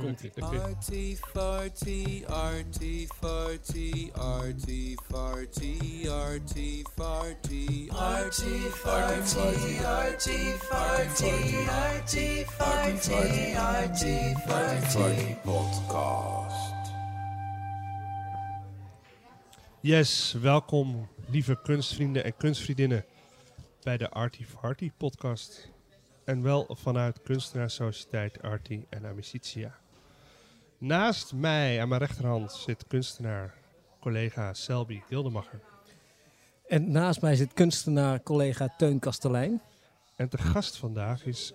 [0.00, 0.32] Komt ie.
[0.42, 11.30] Artie farty, artie farty, artie farty, artie farty, artie farty, artie farty,
[11.70, 16.74] artie farty, artie farty, podcast.
[19.80, 23.04] Yes, welkom lieve kunstvrienden en kunstvriendinnen
[23.82, 25.68] bij de Artie Farty podcast.
[26.24, 29.82] En wel vanuit Kunstenaarssociëteit Artie en Amicitia.
[30.78, 33.54] Naast mij aan mijn rechterhand zit kunstenaar,
[34.00, 35.60] collega Selby Gildemacher.
[36.66, 39.62] En naast mij zit kunstenaar collega Teun Kastelein.
[40.16, 41.52] En te gast vandaag is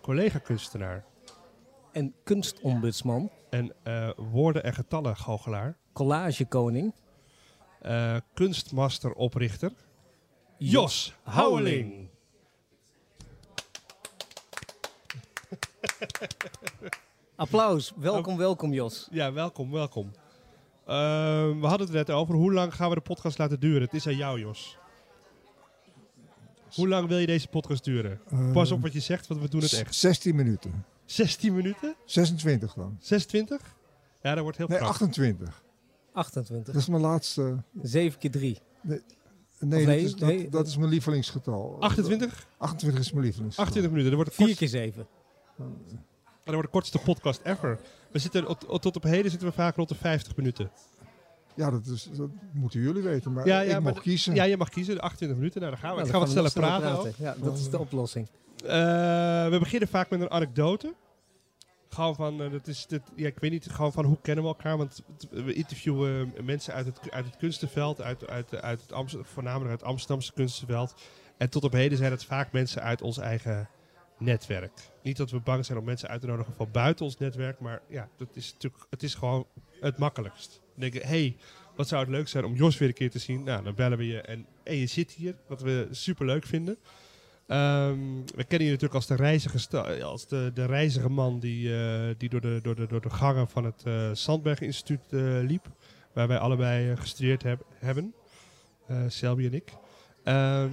[0.00, 1.04] collega-kunstenaar
[1.92, 6.92] En kunstombudsman, en eh, woorden- en getallen-goochelaar, collagekoning
[7.80, 9.72] eh kunstmaster-oprichter
[10.58, 12.08] Jos Houweling.
[17.42, 19.08] Applaus, welkom, welkom Jos.
[19.10, 20.10] Ja, welkom, welkom.
[20.86, 22.34] Ehm, we hadden het net over.
[22.34, 23.82] Hoe lang gaan we de podcast laten duren?
[23.82, 24.78] Het is aan jou, Jos.
[26.74, 28.20] Hoe lang wil je deze podcast duren?
[28.52, 29.94] Pas op wat je zegt, want we doen het echt.
[29.94, 30.84] 16 minuten.
[31.04, 31.94] 16 minuten?
[32.04, 32.96] 26 dan.
[33.00, 33.76] 26?
[34.22, 35.00] Ja, dat wordt heel Nee, krachtig.
[35.00, 35.62] 28.
[36.12, 37.62] 28, Dat is mijn laatste.
[37.82, 38.58] 7 keer 3.
[38.80, 39.00] Nee,
[39.58, 41.76] dat, is, dat, nee, dat is mijn lievelingsgetal.
[41.80, 42.46] 28?
[42.58, 43.64] 28 is mijn lievelingsgetal.
[43.64, 44.16] 28 minuten.
[44.16, 45.06] Dat wordt, de 4 kortste, keer
[45.56, 46.10] 7.
[46.44, 47.78] Dat wordt de kortste podcast ever.
[48.10, 50.70] We zitten, tot, tot op heden zitten we vaak rond de 50 minuten.
[51.54, 53.32] Ja, dat, is, dat moeten jullie weten.
[53.32, 54.34] Maar Ja, ja, ik maar mocht d- kiezen.
[54.34, 54.94] Ja, je mag kiezen.
[54.94, 55.60] De 28 minuten.
[55.60, 55.96] Nou, dan gaan we.
[55.96, 57.14] Nou, ik dan ga wat gaan sneller we praten.
[57.24, 58.28] Ja, dat is de oplossing.
[58.64, 58.70] Eh,
[59.48, 60.94] we beginnen vaak met een anekdote.
[61.88, 64.50] Gewoon van, eh, dat is, dit, ja, ik weet niet, gewoon van hoe kennen we
[64.50, 64.76] elkaar?
[64.76, 69.70] Want we interviewen mensen uit het, uit het kunstenveld, uit, uit, uit het Amst- voornamelijk
[69.70, 70.94] uit het Amsterdamse kunstenveld.
[71.36, 73.68] En tot op heden zijn het vaak mensen uit ons eigen
[74.24, 74.72] netwerk.
[75.02, 77.82] Niet dat we bang zijn om mensen uit te nodigen van buiten ons netwerk, maar
[77.88, 79.46] ja, dat is natuurlijk, het is gewoon
[79.80, 80.60] het makkelijkst.
[80.70, 81.36] Dan denk je, hey,
[81.76, 83.42] wat zou het leuk zijn om Jos weer een keer te zien?
[83.42, 86.76] Nou, dan bellen we je en, je zit hier, wat we super leuk vinden.
[87.46, 87.98] Ehm,
[88.34, 92.28] we kennen je natuurlijk als de reizige, als de, de reizige man die, eh, die
[92.28, 95.66] door, de, door, de, door de gangen van het eh Sandberg Instituut eh, liep.
[96.12, 98.14] Waar wij allebei gestudeerd heb- hebben.
[99.08, 99.72] Selby en ik.
[100.24, 100.70] Ehm,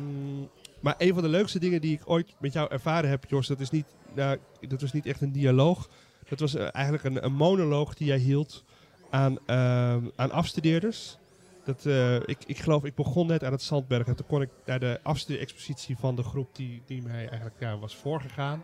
[0.81, 3.59] maar een van de leukste dingen die ik ooit met jou ervaren heb, Jos, dat,
[3.59, 3.85] is niet,
[4.15, 5.89] nou, dat was niet echt een dialoog.
[6.29, 8.63] Dat was eh, eigenlijk een, een monoloog die jij hield
[9.09, 11.17] aan, ehm, aan afstudeerders.
[11.63, 14.49] Dat, eh, ik, ik geloof, ik begon net aan het Zandberg en toen kon ik
[14.65, 18.63] naar de afstudeerexpositie van de groep die, die mij eigenlijk was voorgegaan.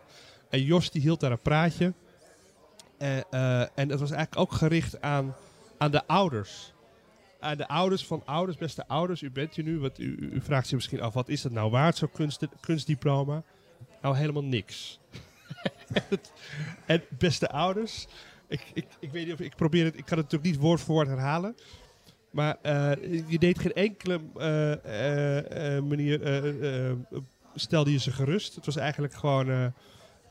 [0.50, 1.94] En Jos die hield daar een praatje.
[2.98, 5.36] Eh, eh, en dat was eigenlijk ook gericht aan,
[5.78, 6.74] aan de ouders.
[7.46, 9.80] Aan de ouders van ouders, beste ouders, u bent hier nu.
[9.80, 13.44] Wat, u, u- vraagt zich misschien af, wat is dat nou waard, zo'n kunst, kunstdiploma?
[14.02, 15.00] Nou, helemaal niks.
[16.86, 18.08] en beste ouders,
[18.48, 20.82] ik, ik, ik weet niet of ik probeer het, ik kan het natuurlijk niet woord
[20.82, 21.56] voor woord herhalen.
[22.30, 22.92] Maar eh,
[23.28, 26.98] je deed geen enkele eh, eh, eh, manier, eh, eh, eh,
[27.56, 28.56] stelde je ze gerust.
[28.56, 29.66] Het was eigenlijk gewoon, eh,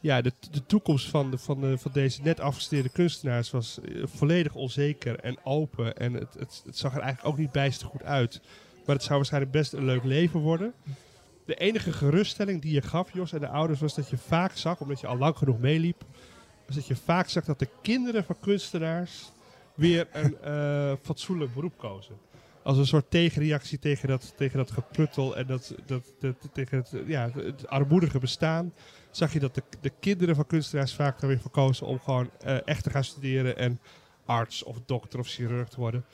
[0.04, 4.02] ja, de, de toekomst van, de, van, de, van deze net afgestudeerde kunstenaars was eh,
[4.06, 5.96] volledig onzeker en open.
[5.96, 8.40] En het, het, het zag er eigenlijk ook niet bijster goed uit.
[8.86, 10.74] Maar het zou waarschijnlijk best een leuk leven worden.
[11.44, 14.80] De enige geruststelling die je gaf, Jos, en de ouders, was dat je vaak zag,
[14.80, 16.04] omdat je al lang genoeg meeliep,
[16.66, 19.32] was dat je vaak zag dat de kinderen van kunstenaars
[19.74, 22.14] weer een eh, fatsoenlijk beroep kozen.
[22.62, 26.92] Als een soort tegenreactie tegen dat, tegen dat gepruttel en dat, dat, dat, tegen het,
[27.06, 28.72] ja, het armoedige bestaan.
[29.16, 32.66] Zag je dat de, de kinderen van kunstenaars vaak dan weer verkozen om gewoon eh,
[32.66, 33.80] echt te gaan studeren en
[34.24, 36.04] arts of dokter of chirurg te worden.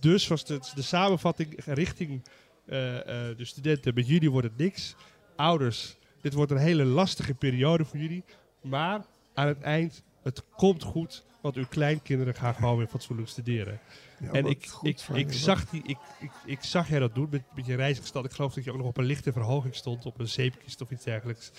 [0.00, 2.22] Dus was de, de samenvatting richting
[2.66, 4.94] eh, eh, de studenten, met jullie wordt het niks.
[5.36, 8.24] Ouders, dit wordt een hele lastige periode voor jullie.
[8.60, 13.80] Maar aan het eind, het komt goed, want uw kleinkinderen gaan gewoon weer fatsoenlijk studeren.
[14.20, 17.28] Ja, en ik, ik, van ik, zag die, ik, ik, ik zag jij dat doen
[17.30, 18.24] met, met je reisgestand.
[18.24, 20.90] Ik geloof dat je ook nog op een lichte verhoging stond, op een zeepkist of
[20.90, 21.52] iets dergelijks.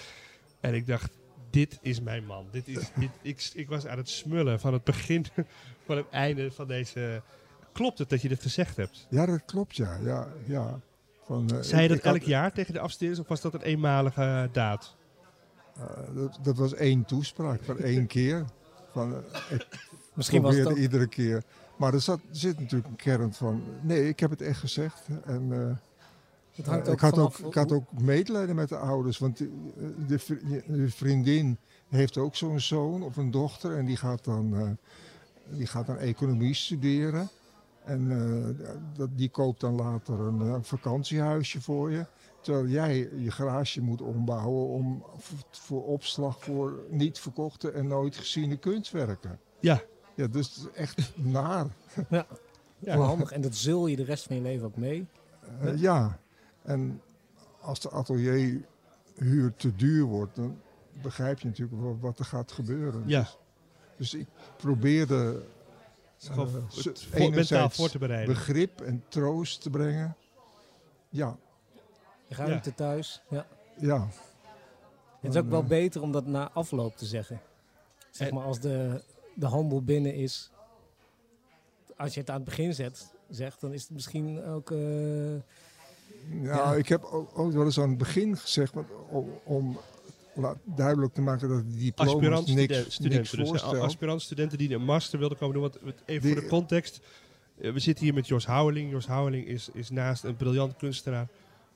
[0.59, 1.11] En ik dacht,
[1.49, 2.47] dit is mijn man.
[2.51, 5.25] Dit is, dit, ik, ik was aan het smullen van het begin
[5.85, 7.21] van het einde van deze...
[7.71, 9.07] Klopt het dat je dit gezegd hebt?
[9.09, 9.97] Ja, dat klopt, ja.
[10.03, 10.79] ja, ja.
[11.25, 13.61] Van, eh, Zei je dat had- elk jaar tegen de afstudeerders of was dat een
[13.61, 14.95] eenmalige daad?
[15.77, 18.45] eh, dat, dat was één toespraak van één keer.
[18.91, 19.19] Van, eh,
[19.49, 19.67] ik
[20.13, 20.91] Misschien was het probeerde ook...
[20.91, 21.43] iedere keer.
[21.77, 23.63] Maar er, zat, er zit natuurlijk een kern van...
[23.81, 25.01] Nee, ik heb het echt gezegd.
[25.25, 25.75] En, eh,
[26.55, 29.17] Het hangt Eh, ook ik, had vanaf ook, ik had ook medelijden met de ouders.
[29.17, 29.49] Want de,
[30.07, 31.57] de, vri- de vriendin
[31.89, 33.77] heeft ook zo'n zoon of een dochter.
[33.77, 34.69] En die gaat dan, eh,
[35.57, 37.29] die gaat dan economie studeren.
[37.83, 38.67] En eh,
[38.97, 42.05] dat, die koopt dan later een eh, vakantiehuisje voor je.
[42.41, 45.03] Terwijl jij je garage moet ombouwen om,
[45.51, 49.39] voor, opslag voor niet verkochte en nooit geziene kunstwerken.
[49.59, 49.81] Ja.
[50.15, 51.65] Ja, dus echt naar.
[52.09, 52.25] Ja.
[52.79, 52.97] Ja.
[52.97, 53.31] Onhandig.
[53.31, 55.07] En dat zul je de rest van je leven ook mee.
[55.61, 56.19] Eh, ja,
[56.65, 57.01] en
[57.61, 60.59] als de atelierhuur te duur wordt, dan
[61.01, 63.03] begrijp je natuurlijk wat er gaat gebeuren.
[63.05, 63.21] Ja.
[63.21, 64.27] Dus, dus ik
[64.57, 65.43] probeerde
[66.29, 68.33] Eh, het ze- voor- mentaal enerzijds voor te bereiden.
[68.33, 70.15] begrip en troost te brengen.
[71.09, 71.37] Ja,
[72.29, 73.21] Ruimte thuis.
[73.29, 73.45] Ja.
[73.79, 74.07] ja.
[75.21, 77.41] Het is ook wel Eh, beter om dat na afloop te zeggen.
[78.11, 79.03] Zeg maar als de,
[79.35, 80.51] de handel binnen is.
[81.97, 84.71] Als je het aan het begin zet, zegt, dan is het misschien ook...
[84.71, 84.77] eh,
[86.29, 86.73] Nou, Ja.
[86.73, 88.73] ik heb ook, ook wel eens aan het begin gezegd,
[89.43, 89.77] om,
[90.63, 92.99] duidelijk te maken dat die diploma's aspirant niks, niks.
[92.99, 93.75] Dus, hè, voorstelt.
[93.77, 95.63] aspirant studenten die een master wilden komen doen.
[95.63, 96.99] Want even Die- voor de context.
[97.61, 98.91] eh, we zitten hier met Jos Houweling.
[98.91, 101.27] Jos Houweling is, is naast een briljant kunstenaar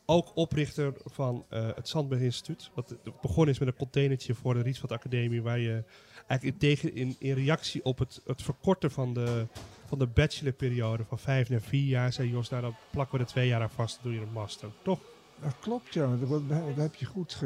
[0.05, 2.69] ook oprichter van eh, het Zandberg Instituut.
[2.73, 5.41] Wat begonnen is met een containertje voor de Rietveld Academie.
[5.41, 5.83] Waar je
[6.27, 9.47] eigenlijk in, tegen, in, in reactie op het, het verkorten van de,
[9.89, 12.13] van de bachelorperiode van vijf naar vier jaar.
[12.13, 13.99] zei Jos, nou dan plakken we er twee jaar aan vast.
[14.01, 14.69] Dan doe je een master.
[14.81, 14.99] Toch?
[15.41, 16.15] Dat klopt, ja.
[16.29, 16.41] Dat,
[16.75, 17.43] heb je goed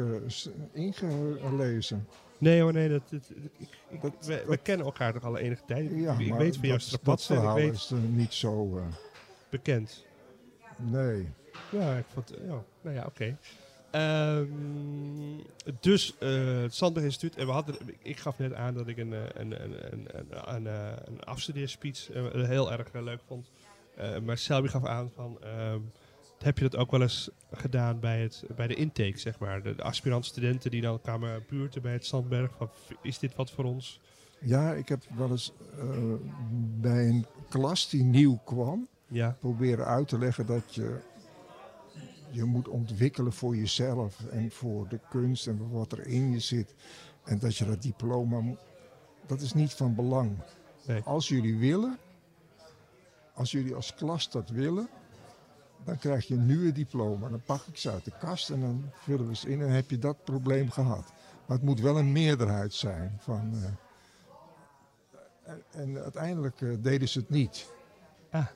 [0.72, 2.06] ingelezen.
[2.38, 2.88] Nee hoor, nee.
[2.88, 5.90] Dat, dat- ik, ik, Dat- we, kennen elkaar toch al enige tijd.
[5.94, 7.36] Ja, ik, weet van jouw dat, dat strapatsen.
[7.48, 8.76] Ik weet is niet zo...
[8.78, 8.84] eh,
[9.50, 10.04] bekend.
[10.76, 11.28] nee.
[11.70, 12.32] Ja, ik vond...
[12.46, 13.36] Ja, nou ja, oké.
[13.94, 14.46] Ehm,
[15.80, 17.36] dus eh, het Sandberg Instituut.
[17.36, 20.54] En we hadden, ik gaf net aan dat ik een, eh, een, een, een, een,
[20.54, 23.50] een, eh, een afstudeerspeech eh, heel erg eh, leuk vond.
[23.96, 25.38] Eh, maar Selby gaf aan van...
[25.42, 25.78] ehm,
[26.38, 29.62] heb je dat ook wel eens gedaan bij, het, bij de intake, zeg maar?
[29.62, 32.50] De, de aspirant-studenten die dan kwamen buurten bij het Sandberg.
[32.56, 32.70] Van,
[33.02, 34.00] is dit wat voor ons?
[34.40, 35.88] Ja, ik heb wel eens eh,
[36.80, 38.88] bij een klas die nieuw kwam...
[39.08, 40.98] Ja, proberen uit te leggen dat je
[42.34, 46.74] je moet ontwikkelen voor jezelf en voor de kunst en wat er in je zit.
[47.24, 48.56] En dat je dat diploma,
[49.26, 50.38] dat is niet van belang.
[50.86, 51.02] Nee.
[51.02, 51.98] Als jullie willen,
[53.34, 54.88] als jullie als klas dat willen,
[55.84, 57.28] dan krijg je nu een diploma.
[57.28, 59.74] Dan pak ik ze uit de kast en dan vullen we ze in en dan
[59.74, 61.12] heb je dat probleem gehad.
[61.46, 63.16] Maar het moet wel een meerderheid zijn.
[63.20, 67.72] Van, eh, en, en uiteindelijk eh, deden ze het niet.
[68.30, 68.46] Ah.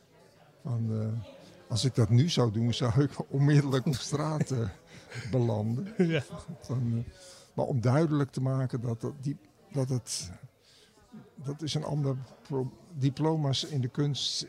[0.62, 1.37] Van, eh,
[1.68, 4.68] als ik dat nu zou doen, zou ik onmiddellijk op straat eh,
[5.30, 5.94] belanden.
[6.14, 6.22] ja.
[6.68, 6.76] Eh,
[7.54, 9.36] maar om duidelijk te maken dat, dat, die,
[9.72, 10.30] dat het.
[11.44, 12.16] Dat is een ander
[12.98, 14.46] diploma's in de kunst.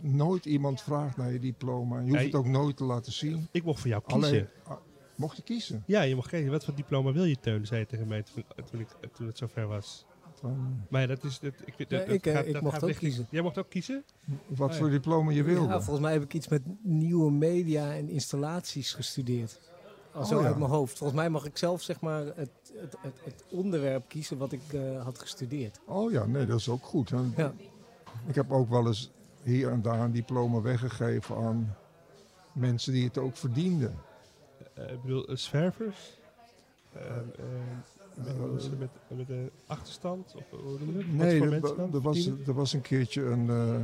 [0.00, 1.96] Nooit iemand vraagt naar je diploma.
[1.96, 2.24] Je hoeft Nee.
[2.26, 3.48] het ook nooit te laten zien.
[3.50, 4.28] Ik mocht voor jou kiezen.
[4.28, 4.76] Alleen, ah,
[5.14, 5.82] mocht je kiezen.
[5.86, 6.50] Ja, je mag kiezen.
[6.50, 7.66] Wat voor diploma wil je, Teun?
[7.66, 10.06] zei je tegen mij toen, toen, ik, toen het zover was.
[10.50, 11.38] Van, Maar ja, dat is...
[11.40, 13.26] Dat, ik, Ja, dat, ik, eh, gaat- ik dat mocht gaat ook richting- kiezen.
[13.30, 14.04] Jij mocht ook kiezen?
[14.46, 14.92] wat Oh, voor ja.
[14.92, 15.68] diploma je wilde.
[15.68, 19.60] Ja, volgens mij heb ik iets met nieuwe media en installaties gestudeerd.
[20.14, 20.46] Zo Oh, ja.
[20.46, 20.98] uit mijn hoofd.
[20.98, 24.72] Volgens mij mag ik zelf zeg maar het, het, het, het onderwerp kiezen wat ik
[24.72, 25.80] eh, had gestudeerd.
[25.84, 27.10] Oh ja, nee, dat is ook goed.
[27.10, 27.18] hè.
[27.36, 27.52] Ja.
[28.26, 29.10] Ik heb ook wel eens
[29.42, 31.76] hier en daar een diploma weggegeven aan
[32.52, 33.94] mensen die het ook verdienden.
[34.74, 36.18] Eh, ik bedoel, eh, zwervers?
[36.92, 37.22] Eh, eh,
[38.14, 40.34] met, met, met een achterstand?
[40.36, 40.60] Of
[41.06, 41.52] Nee, er,
[41.94, 43.80] er was, er was een keertje een, eh,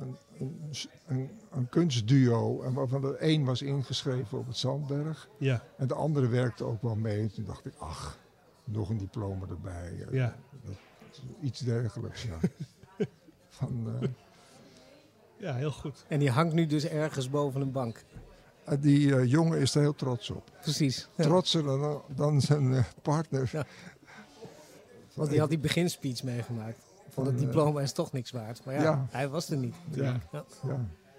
[0.00, 0.70] een, een,
[1.06, 2.62] een, een kunstduo.
[2.62, 5.28] En waarvan de een was ingeschreven op het Zandberg.
[5.38, 7.30] Ja, En de andere werkte ook wel mee.
[7.30, 8.18] Toen dacht ik, ach,
[8.64, 10.06] nog een diploma erbij.
[10.06, 10.36] Eh, ja.
[11.40, 12.38] Iets dergelijks, ja.
[13.48, 14.08] Van, eh,
[15.38, 16.04] ja, heel goed.
[16.08, 18.04] En die hangt nu dus ergens boven een bank.
[18.80, 20.50] Die eh, jongen is er heel trots op.
[20.62, 21.08] Precies.
[21.16, 21.24] Ja.
[21.24, 23.48] Trotser dan, dan zijn eh, partner.
[23.52, 23.66] Ja.
[25.14, 26.78] Want die had die beginspeech meegemaakt.
[27.08, 28.64] Van het eh, diploma is toch niks waard.
[28.64, 29.06] Maar ja, Ja.
[29.10, 29.74] hij was er niet.
[29.90, 30.20] Ja.
[30.32, 30.44] Ja,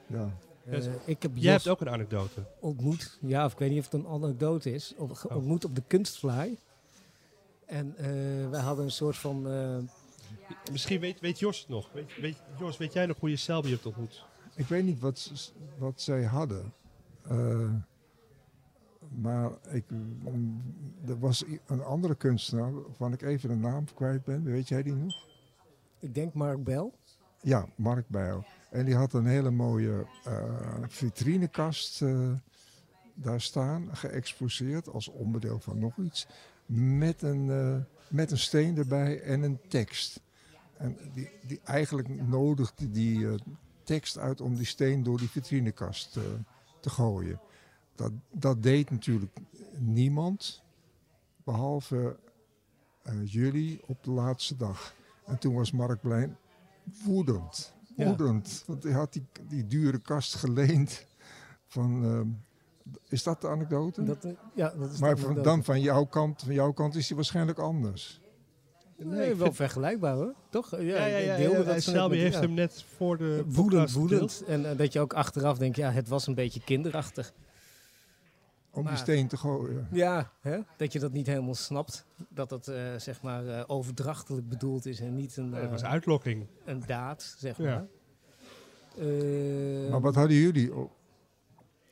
[0.08, 0.30] ja.
[0.70, 2.44] Eh, ik heb Jij hebt ook een anekdote.
[2.60, 3.18] ontmoet.
[3.22, 4.94] Ja, of ik weet niet of het een anekdote is.
[4.98, 5.36] Op, Oh.
[5.36, 6.58] ontmoet op de kunstfly.
[7.66, 8.06] En eh,
[8.50, 9.50] wij hadden een soort van...
[9.52, 9.78] eh,
[10.72, 11.90] Misschien weet, weet Jos het nog.
[11.94, 14.26] Weet, weet, Jos, weet jij nog hoe je Selby hebt ontmoet?
[14.56, 15.32] Ik weet niet wat,
[15.78, 16.74] wat zij hadden.
[17.30, 17.74] Eh,
[19.22, 19.86] maar ik,
[21.08, 24.44] er was een andere kunstenaar waarvan ik even de naam kwijt ben.
[24.44, 25.28] Weet jij die nog?
[26.00, 26.92] ik denk Mark Bell.
[27.42, 28.46] Ja, Mark Bijl.
[28.72, 32.32] En die had een hele mooie eh, vitrinekast eh,
[33.14, 36.28] daar staan, geëxposeerd als onderdeel van nog iets.
[36.66, 37.46] Met een,
[38.08, 40.22] met een steen erbij en een tekst.
[40.78, 43.28] En die, die eigenlijk nodigde die
[43.90, 46.24] tekst uit om die steen door die vitrinekast eh,
[46.80, 47.40] te gooien.
[47.96, 49.38] Dat, dat deed natuurlijk
[49.78, 50.64] niemand,
[51.44, 52.18] behalve
[53.02, 54.94] eh, jullie op de laatste dag.
[55.26, 56.38] En toen was Mark Blijn
[57.04, 57.74] woedend.
[57.96, 58.08] Ja.
[58.08, 58.64] Woedend.
[58.68, 61.06] Want hij had die, die dure kast geleend
[61.68, 62.04] van...
[62.04, 62.28] ehm,
[63.08, 64.04] is dat de anekdote?
[64.04, 66.96] Dat, eh, ja, dat is maar de van, dan van jouw kant, van jouw kant
[66.96, 68.22] is hij waarschijnlijk anders.
[69.04, 70.34] Nee, wel vergelijkbaar hoor.
[70.50, 70.72] Toch?
[70.72, 71.36] Ja, Ja, ja, ja.
[71.36, 72.42] deelde ja, dat Selby heeft ja.
[72.42, 74.44] hem net voor de woedend, woedend.
[74.48, 77.34] En dat je ook achteraf denkt, ja, het was een beetje kinderachtig.
[78.72, 79.88] Om Maar- die steen te gooien.
[79.92, 80.60] Ja, hè?
[80.78, 82.06] dat je dat niet helemaal snapt.
[82.30, 85.90] Dat het eh, zeg maar eh, overdrachtelijk bedoeld is en niet een, Het was eh,
[85.90, 86.48] uitlokking.
[86.66, 87.64] een daad, zeg Ja.
[87.64, 87.88] maar.
[89.08, 90.74] Eh, Maar wat hadden jullie?
[90.76, 90.92] Oh,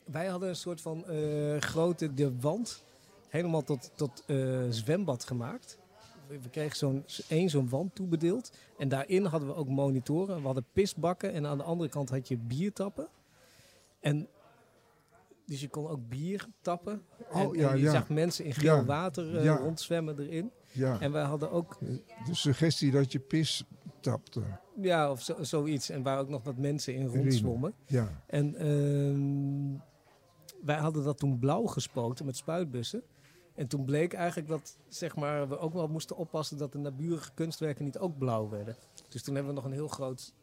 [0.05, 2.83] Wij hadden een soort van eh, grote de wand
[3.29, 5.77] helemaal tot, tot eh, zwembad gemaakt.
[6.27, 8.51] We kregen zo'n één zo'n wand toebedeeld.
[8.77, 10.37] En daarin hadden we ook monitoren.
[10.37, 13.07] We hadden pisbakken en aan de andere kant had je biertappen.
[13.99, 14.27] En
[15.45, 17.01] dus je kon ook bier tappen.
[17.31, 17.91] Oh, en, ja, en je ja.
[17.91, 20.51] zag mensen in geel Ja, water eh, rondzwemmen erin.
[20.99, 21.77] En wij hadden ook,
[22.25, 23.63] de suggestie dat je pis
[23.99, 24.41] tapte.
[24.81, 25.89] ja, of zo, zoiets.
[25.89, 27.73] En waar ook nog wat mensen in rondzwommen.
[27.85, 29.79] Ja, En ehm,
[30.65, 33.03] wij hadden dat toen blauw gespoten met spuitbussen.
[33.57, 37.31] En toen bleek eigenlijk dat zeg maar, we ook wel moesten oppassen dat de naburige
[37.33, 38.75] kunstwerken niet ook blauw werden.
[39.09, 40.33] Dus toen hebben we nog een heel groot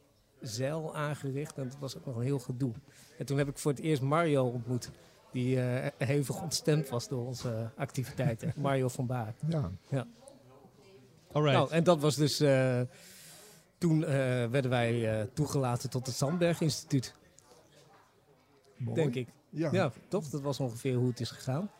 [0.40, 2.72] zeil aangericht en dat was ook nog een heel gedoe.
[3.18, 4.90] En toen heb ik voor het eerst Mario ontmoet,
[5.32, 8.52] die eh, hevig ontstemd was door onze activiteiten.
[8.62, 9.34] Mario van Baar.
[9.88, 10.06] ja.
[11.32, 11.56] Alright.
[11.58, 12.40] Nou, en dat was dus.
[12.40, 12.80] eh,
[13.78, 14.10] toen eh,
[14.46, 17.14] werden wij eh, toegelaten tot het Sandberg Instituut,
[18.76, 18.94] Mooi.
[18.94, 19.28] denk ik.
[19.50, 19.72] Ja.
[19.72, 20.28] Ja, toch?
[20.28, 21.70] Dat was ongeveer hoe het is gegaan.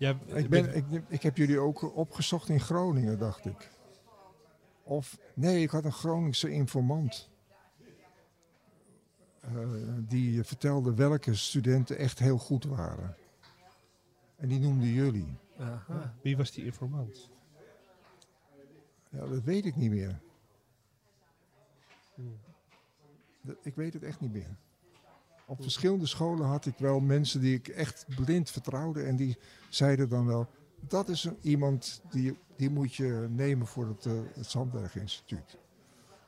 [0.00, 3.70] Ja, Ik, ben, ik, ik heb jullie ook opgezocht in Groningen, dacht ik.
[4.82, 7.28] Of, nee, ik had een Groningse informant.
[9.40, 13.16] Eh, die vertelde welke studenten echt heel goed waren.
[14.36, 15.36] En die noemde jullie.
[15.58, 16.14] Aha.
[16.22, 17.30] Wie was die informant?
[19.08, 20.20] Ja, dat weet ik niet meer.
[23.42, 24.56] Dat- ik weet het echt niet meer.
[25.50, 29.02] Op verschillende scholen had ik wel mensen die ik echt blind vertrouwde.
[29.02, 29.36] En die
[29.68, 30.46] zeiden dan wel,
[30.80, 35.58] dat is een- iemand die, die moet je nemen voor het, eh, het Zandberg Instituut.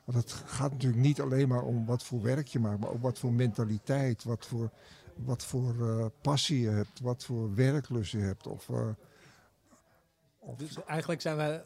[0.04, 3.02] Want het gaat natuurlijk niet alleen maar om wat voor werk je maakt, maar ook
[3.02, 4.70] wat voor mentaliteit, wat voor,
[5.16, 8.46] wat voor eh, passie je hebt, wat voor werklust je hebt.
[8.46, 8.88] Of, eh,
[10.38, 11.64] of Dus eigenlijk zijn wij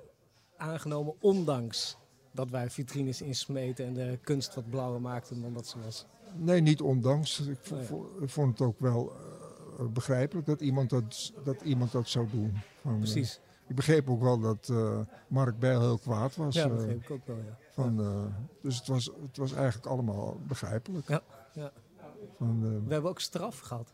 [0.56, 1.96] aangenomen ondanks
[2.32, 6.06] dat wij vitrines insmeten en de kunst wat blauwer maakten dan dat ze was.
[6.34, 7.40] Nee, niet ondanks.
[7.40, 9.12] Ik vo- ik vond het ook wel
[9.78, 12.52] eh, begrijpelijk dat iemand dat, dat iemand dat zou doen.
[12.80, 13.40] Van, eh, Precies.
[13.66, 16.54] ik begreep ook wel dat eh, Mark Bijl heel kwaad was.
[16.54, 17.56] Ja, eh, dat begreep ik ook wel, ja.
[17.70, 18.24] van, eh,
[18.62, 21.08] dus het was, het was eigenlijk allemaal begrijpelijk.
[21.08, 21.72] Ja, ja.
[22.36, 23.92] Van, eh, We hebben ook straf gehad.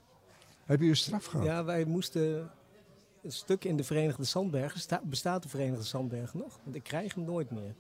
[0.65, 1.47] heb je een straf gehad?
[1.47, 2.51] Ja, wij moesten
[3.31, 4.81] stuk in de Verenigde Zandbergen.
[4.81, 6.59] Sta- bestaat de Verenigde Zandbergen nog?
[6.65, 7.75] Want ik krijg hem nooit meer.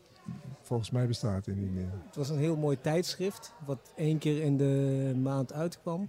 [0.60, 1.90] Volgens mij bestaat hij niet meer.
[2.06, 6.08] Het was een heel mooi tijdschrift, wat één keer in de maand uitkwam.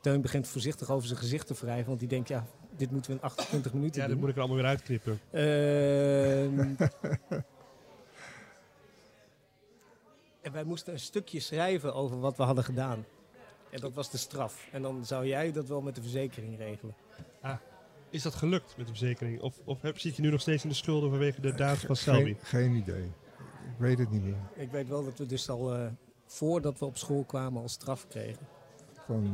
[0.00, 3.16] Teun begint voorzichtig over zijn gezicht te wrijven, want die denkt, ja, dit moeten we
[3.16, 4.20] in 28 minuten Ja, dat doen.
[4.20, 5.20] moet ik er allemaal weer uitknippen.
[5.30, 6.74] Ehm,
[10.42, 13.04] en wij moesten een stukje schrijven over wat we hadden gedaan.
[13.70, 14.68] En dat was de straf.
[14.72, 16.94] En dan zou jij dat wel met de verzekering regelen.
[18.16, 19.40] Is dat gelukt met de verzekering?
[19.40, 21.96] Of, of heb, zit je nu nog steeds in de schulden vanwege de daad van
[21.96, 22.36] Geen, Selby?
[22.42, 23.02] geen idee.
[23.04, 24.36] Ik weet het niet meer.
[24.54, 25.86] Ik weet wel dat we dus al eh,
[26.26, 28.46] voordat we op school kwamen al straf kregen.
[29.06, 29.24] Van,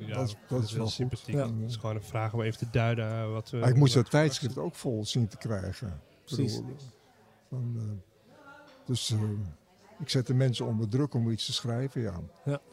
[0.00, 1.34] eh, Ja, dat, is- dat is wel sympathiek.
[1.34, 1.46] Ja.
[1.46, 3.56] Het is gewoon een vraag om even te duiden eh, wat we...
[3.56, 5.88] Maar ik moest dat tijdschrift ook vol zien te krijgen.
[5.88, 6.60] Ik Precies.
[7.48, 8.00] Van,
[8.84, 9.20] dus eh,
[10.00, 12.00] ik zette mensen onder druk om iets te schrijven.
[12.00, 12.20] Ja.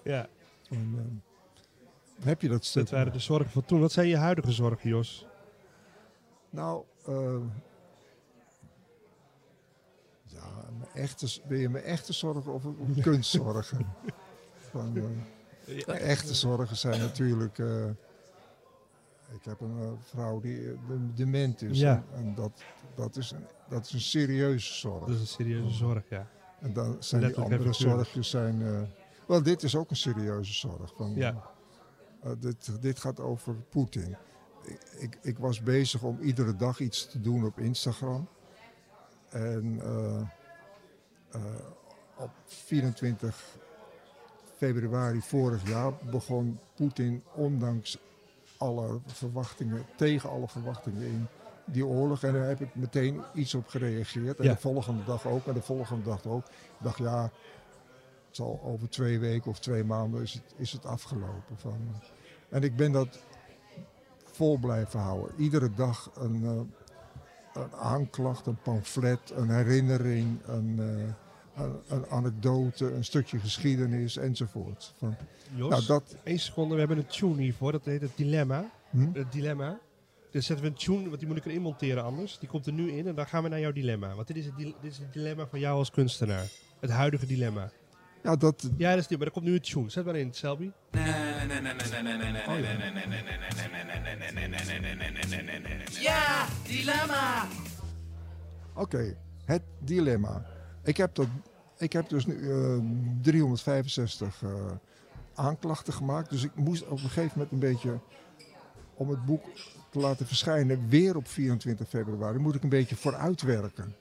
[0.03, 0.27] Ja,
[0.67, 2.83] Van, eh, heb je dat stuk?
[2.83, 3.79] dat waren de zorgen van toen.
[3.79, 5.25] Wat zijn je huidige zorgen, Jos?
[6.51, 7.35] Nou, eh,
[10.23, 10.43] ja,
[10.79, 13.85] mijn echte, wil je mijn echte zorgen of, of kunstzorgen?
[14.69, 15.03] Van, eh,
[15.85, 17.59] mijn echte zorgen zijn natuurlijk.
[17.59, 17.85] eh,
[19.33, 21.79] ik heb een eh, vrouw die de- dement is.
[21.79, 22.03] Ja.
[22.13, 22.51] En, en dat,
[22.95, 24.99] dat, is een, dat is een serieuze zorg.
[25.05, 26.27] Dat is een serieuze zorg, ja.
[26.59, 27.97] En dan zijn die andere en figuurlijk.
[28.05, 28.61] zorgjes zijn.
[28.61, 28.81] eh,
[29.27, 30.93] wel, dit is ook een serieuze zorg.
[30.95, 31.43] Van, Ja.
[32.23, 34.15] eh, dit, dit gaat over Poetin.
[34.99, 38.27] Ik, ik, was bezig om iedere dag iets te doen op Instagram.
[39.29, 40.21] En eh,
[41.31, 41.41] eh,
[42.17, 43.43] op 24
[44.55, 47.97] februari vorig jaar begon Poetin, ondanks
[48.57, 51.27] alle verwachtingen, tegen alle verwachtingen in
[51.65, 52.23] die oorlog.
[52.23, 54.39] En daar heb ik meteen iets op gereageerd.
[54.39, 54.53] En Ja.
[54.53, 55.47] de volgende dag ook.
[55.47, 56.45] En de volgende dag ook.
[56.45, 56.51] Ik
[56.83, 57.21] dacht, ja,
[58.27, 61.57] het zal over twee weken of twee maanden is het, is het afgelopen.
[61.57, 61.77] Van,
[62.49, 63.19] en ik ben dat
[64.41, 65.35] vol blijven houden.
[65.37, 72.93] Iedere dag een, eh, een aanklacht, een pamflet, een herinnering, een, eh, een, een anekdote,
[72.93, 74.93] een stukje geschiedenis enzovoort.
[74.97, 75.15] Van,
[75.55, 76.73] Jos, nou, dat, één seconde.
[76.73, 77.71] We hebben een tune hiervoor.
[77.71, 78.65] Dat heet het Dilemma.
[78.89, 79.07] hm?
[79.13, 79.79] Het Dilemma.
[80.31, 82.39] Dan zetten we een tune, want die moet ik erin monteren anders.
[82.39, 84.15] Die komt er nu in en dan gaan we naar jouw dilemma.
[84.15, 86.47] Want dit is het, dit is het dilemma van jou als kunstenaar.
[86.79, 87.71] Het huidige dilemma.
[88.23, 89.89] Ja, dat, Ja, dat is dit, maar er komt nu een tune.
[89.89, 90.71] Zet maar in, Selby.
[96.01, 97.47] Ja, dilemma.
[98.75, 100.45] Oké, het dilemma.
[100.83, 101.27] Ik heb, dat,
[101.77, 102.79] ik heb dus nu eh,
[103.21, 104.49] 365 eh,
[105.33, 106.29] aanklachten gemaakt.
[106.29, 107.99] Dus ik moest op een gegeven moment een beetje,
[108.93, 109.43] om het boek
[109.89, 113.95] te laten verschijnen, weer op 24 februari, moet ik een beetje vooruitwerken.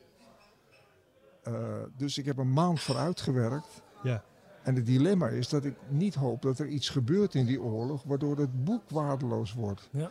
[1.43, 1.55] Eh,
[1.97, 3.83] dus ik heb een maand vooruit gewerkt.
[4.03, 4.25] Ja.
[4.63, 8.03] En het dilemma is dat ik niet hoop dat er iets gebeurt in die oorlog,
[8.03, 9.89] waardoor het boek waardeloos wordt.
[9.93, 10.11] Ja.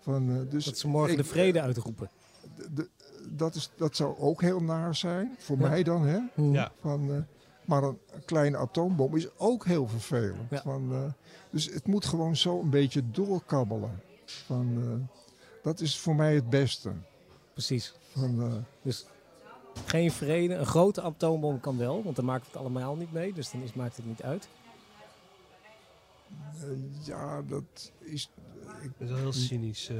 [0.00, 2.10] Van, eh, dus Dat ze morgen ik- de vrede uitroepen.
[2.74, 2.88] de-
[3.28, 5.68] dat, is, dat zou ook heel naar zijn, voor Ja.
[5.68, 6.06] mij dan.
[6.06, 6.18] Hè?
[6.34, 6.52] Hm.
[6.52, 6.72] Ja.
[6.80, 7.16] Van, eh,
[7.64, 10.50] maar een kleine atoombom is ook heel vervelend.
[10.50, 10.60] Ja.
[10.62, 10.98] Van, eh,
[11.50, 14.00] dus het moet gewoon zo een beetje doorkabbelen.
[14.24, 15.16] Van, eh,
[15.62, 16.90] dat is voor mij het beste.
[17.52, 17.94] Precies.
[18.16, 18.52] Van, eh,
[18.82, 19.06] Dus
[19.84, 20.54] geen vrede.
[20.54, 23.32] Een grote atoombom kan wel, want dan maakt het allemaal niet mee.
[23.32, 24.48] Dus dan is, maakt het niet uit.
[26.62, 28.30] Eh, ja, dat is
[28.82, 29.96] ik, Dat is wel heel cynisch, eh.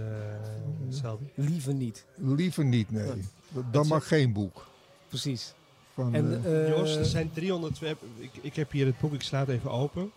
[1.35, 2.07] Liever niet.
[2.17, 3.07] liever niet, nee.
[3.07, 3.15] Ja.
[3.49, 4.67] Dat, dan mag geen boek.
[5.09, 5.55] Precies.
[5.95, 7.79] Van, En, eh, Jos, er zijn 300...
[7.79, 10.11] we hebben- Ik, ik heb hier het boek, ik sla het even open.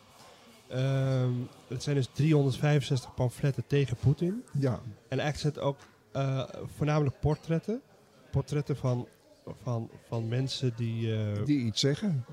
[0.67, 1.31] Ehm,
[1.67, 4.43] het zijn dus 365 pamfletten tegen Poetin.
[4.59, 4.73] ja,
[5.07, 5.77] En eigenlijk zijn het ook
[6.11, 6.43] eh,
[6.75, 7.81] voornamelijk portretten.
[8.31, 9.07] Portretten van,
[9.63, 12.25] van, van mensen die, eh, die, die iets zeggen.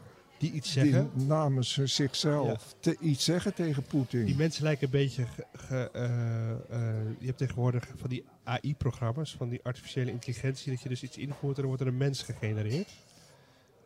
[0.49, 1.11] Iets zeggen.
[1.15, 4.25] Die namens zichzelf te, iets zeggen tegen Poetin.
[4.25, 5.27] Die mensen lijken een beetje...
[5.27, 10.83] Ge, ge- eh, eh, je hebt tegenwoordig van die AI-programma's, van die artificiële intelligentie, dat
[10.83, 12.89] je dus iets invoert en dan wordt er een mens gegenereerd.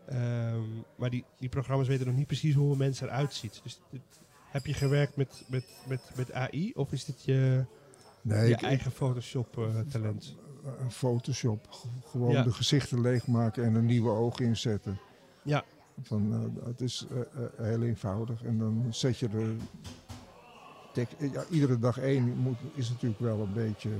[0.06, 0.60] Ehm,
[0.96, 3.60] maar die, die programma's weten nog niet precies hoe een mens eruit ziet.
[3.62, 4.00] Dus dit-
[4.50, 7.64] heb je gewerkt met, met, met, met AI of is dit je,
[8.22, 10.36] nee, je ik- eigen Photoshop-talent?
[10.78, 11.66] een Photoshop.
[11.70, 12.42] G- Gewoon Ja.
[12.42, 14.98] de gezichten leegmaken en een nieuwe oog inzetten.
[15.42, 15.64] Ja.
[16.02, 18.42] Van, eh, het is eh, eh, heel eenvoudig.
[18.42, 19.54] En dan zet je er...
[21.32, 23.90] ja, iedere dag één moet, is natuurlijk wel een beetje...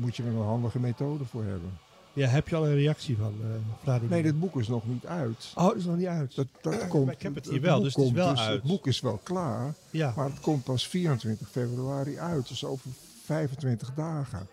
[0.00, 1.78] moet je er een handige methode voor hebben.
[2.12, 3.34] ja, heb je al een reactie van
[3.82, 4.10] Vladimir?
[4.10, 5.52] Nee, dit boek is nog niet uit.
[5.54, 6.34] Oh, dat is nog niet uit.
[6.34, 8.62] Dat, dat komt, ik heb het hier het wel, dus het is wel uit.
[8.62, 10.12] Het boek is wel klaar, ja.
[10.16, 12.48] maar het komt pas 24 februari uit.
[12.48, 12.90] Dus over
[13.24, 14.46] 25 dagen.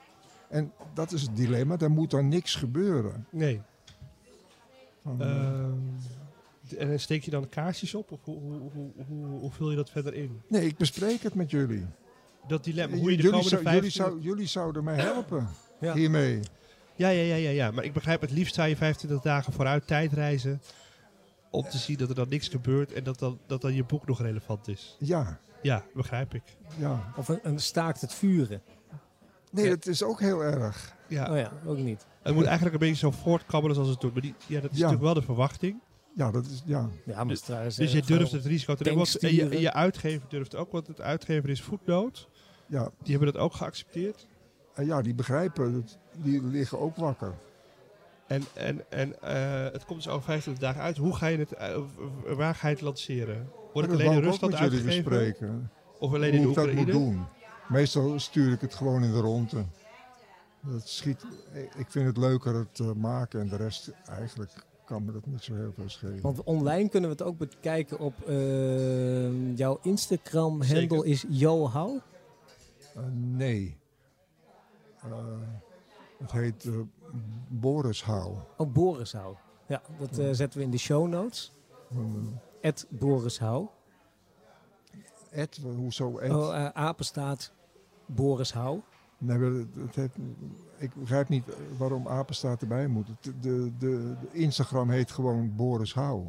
[0.50, 3.26] En dat is het dilemma, daar moet dan niks gebeuren.
[3.30, 3.62] Nee.
[5.04, 5.72] Van, eh, Ehm,
[6.76, 8.12] en steek je dan kaarsjes op?
[8.12, 10.42] Of hoe, hoe, hoe, hoe, hoe vul je dat verder in?
[10.48, 11.86] nee, ik bespreek het met jullie.
[12.48, 13.92] Dat dilemma, hoe je de jullie, komende zou- jullie, 25...
[14.22, 15.48] zou, jullie zouden mij helpen
[15.80, 15.94] Ja.
[15.94, 16.40] hiermee.
[16.96, 17.72] Ja, ja, ja, ja, ja.
[17.72, 20.62] Maar ik begrijp, het liefst zou je 25 dagen vooruit tijd reizen...
[21.50, 24.08] om te zien dat er dan niks gebeurt en dat dan, dat dan je boek
[24.08, 24.96] nog relevant is.
[25.00, 26.44] Ja, Ja, begrijp ik.
[26.78, 27.14] ja.
[27.18, 28.62] Of een, een staakt het vuren.
[29.52, 29.70] Nee, Ja.
[29.70, 30.96] dat is ook heel erg.
[31.08, 31.32] Ja.
[31.32, 32.06] Oh ja, ook niet.
[32.22, 34.14] Het moet eigenlijk een beetje zo voortkabbelen zoals het doet.
[34.14, 34.84] Maar die, ja, dat is Ja.
[34.84, 35.80] natuurlijk wel de verwachting.
[36.16, 36.90] Ja, dat is, ja.
[37.06, 38.98] Ja, maar Dus- trouwens, Dus eh, je durft het risico te nemen.
[38.98, 42.22] Want- En je, uitgever durft ook, want het uitgever is Footnote.
[42.68, 42.92] ja.
[43.04, 44.28] Die hebben dat ook geaccepteerd.
[44.74, 47.34] En ja, die begrijpen, het, die liggen ook wakker.
[48.28, 50.98] En, en, en eh, het komt dus over 25 dagen uit.
[50.98, 51.76] Hoe ga je het, eh,
[52.26, 53.50] w- waar ga je het lanceren?
[53.74, 55.04] Wordt het alleen in Rusland uitgegeven?
[55.04, 55.72] bespreken.
[56.00, 57.06] Of alleen in hoe de ik dat moet Oekraïne?
[57.16, 57.26] doen.
[57.68, 59.66] Meestal stuur ik het gewoon in de ronde.
[60.62, 61.26] Dat schiet,
[61.78, 64.52] ik vind het leuker het eh, maken en de rest eigenlijk
[64.92, 66.22] kan me dat niet zo heel veel schelen.
[66.22, 72.00] Want online kunnen we het ook bekijken op eh, jouw Instagram-handle is Johau.
[72.96, 73.78] Eh, nee.
[75.04, 75.12] Eh,
[76.18, 76.70] het heet
[77.48, 78.36] Boris Hou.
[78.58, 79.36] Oh, Boris Hou.
[79.68, 81.54] Ja, dat zetten we in de show notes.
[82.62, 83.68] Ed Boris Hou.
[85.30, 86.32] Ed, hoezo Ed?
[86.32, 87.54] Oh, apenstaat
[88.06, 88.80] Boris Hou.
[89.18, 90.18] Nee, het- het heeft-
[90.82, 91.44] ik begrijp niet
[91.78, 93.08] waarom apenstaat erbij moet.
[93.08, 96.28] Het- De, de, de Instagram heet gewoon Boris Hou.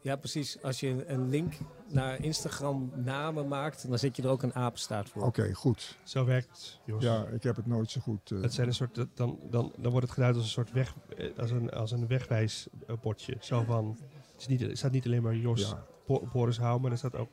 [0.00, 0.62] Ja, precies.
[0.62, 1.54] Als je een link
[1.88, 5.22] naar Instagram namen maakt, dan zet je er ook een apenstaat voor.
[5.22, 5.96] Oké, goed.
[6.04, 7.02] Zo werkt het, Jos.
[7.02, 8.30] Ja, ik heb het nooit zo goed.
[8.30, 10.94] eh, Het zijn een soort, dan, dan, dan wordt het geduid als een soort weg,
[11.16, 13.36] eh, als een, als een wegwijsbordje.
[13.40, 13.96] Zo van,
[14.32, 15.84] het, is niet, het staat niet alleen maar Jos ja.
[16.06, 17.30] Bo- Boris Hou, maar er staat ook,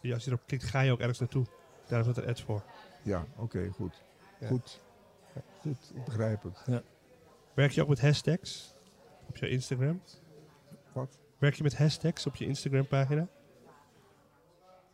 [0.00, 1.46] ja, als je erop klikt ga je ook ergens naartoe.
[1.86, 2.62] Daar staat er ads voor.
[3.02, 4.02] Ja, oké, goed.
[4.40, 4.46] Ja.
[4.48, 4.80] Goed.
[5.60, 6.82] Goed, ik begrijp het.
[7.54, 8.74] Werk je ook met hashtags
[9.28, 10.02] op je Instagram?
[10.92, 11.18] Wat?
[11.38, 13.28] Werk je met hashtags op je Instagram pagina?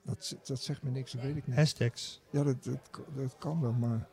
[0.03, 1.57] Dat, dat zegt me niks, dat weet ik niet.
[1.57, 2.21] Hashtags.
[2.31, 2.79] Ja, dat, dat,
[3.15, 4.09] dat kan wel, maar...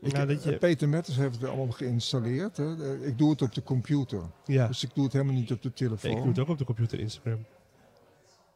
[0.00, 2.56] Ik, Nou, dat je- Peter Metters heeft het allemaal geïnstalleerd.
[2.56, 2.96] Hè.
[3.06, 4.22] Ik doe het op de computer.
[4.44, 6.10] Ja, Dus ik doe het helemaal niet op de telefoon.
[6.10, 7.44] ik doe het ook op de computer Instagram.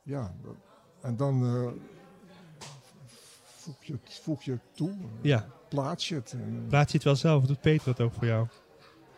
[0.03, 0.35] Ja,
[1.01, 1.73] en dan eh,
[3.63, 5.47] voeg je, het- voeg je toe, Ja.
[5.69, 6.33] plaats je het.
[6.33, 7.43] en- Plaats je het wel zelf?
[7.43, 8.47] of Doet Peter dat ook voor jou?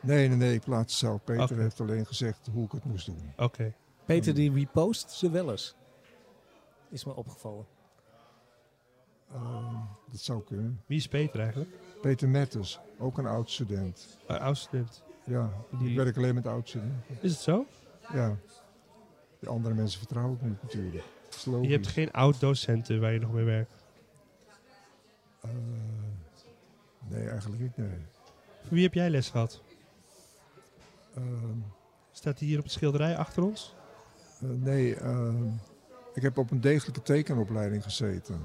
[0.00, 1.24] Nee, nee, nee, ik plaats het zelf.
[1.24, 3.32] Peter heeft alleen gezegd hoe ik het moest doen.
[3.36, 3.74] Oké.
[4.04, 5.74] Peter die repost ze wel eens.
[6.88, 7.66] Is me opgevallen.
[9.32, 9.74] Ehm,
[10.10, 10.82] dat zou kunnen.
[10.86, 11.70] Wie is Peter eigenlijk?
[12.00, 14.18] Peter Metters, ook een oud student.
[14.30, 15.02] Uh, oud-student.
[15.24, 17.02] Ja, Die- ik werk alleen met oud studenten.
[17.20, 17.66] Is het zo?
[18.12, 18.36] Ja.
[19.40, 21.04] Die andere mensen vertrouw ik niet natuurlijk.
[21.62, 23.83] Je hebt geen oud-docenten waar je nog mee werkt.
[25.44, 25.50] Eh,
[27.08, 27.98] nee, eigenlijk niet, nee.
[28.60, 29.62] Voor wie heb jij les gehad?
[31.14, 31.58] Ehm,
[32.12, 33.74] Staat die hier op het schilderij achter ons?
[34.40, 35.44] eh, nee, ehm,
[36.14, 38.40] ik heb op een degelijke tekenopleiding gezeten.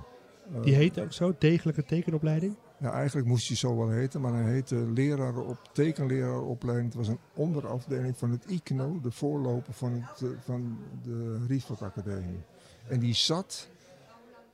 [0.53, 2.55] Eh, Die heet ook zo, degelijke tekenopleiding.
[2.77, 6.87] Ja, eigenlijk moest hij zo wel heten, maar hij heette leraar op tekenleraaropleiding.
[6.87, 11.81] Het was een onderafdeling van het ICNO, de voorloper van, het, eh, van de Rietveld
[11.81, 12.39] Academie.
[12.87, 13.69] En die zat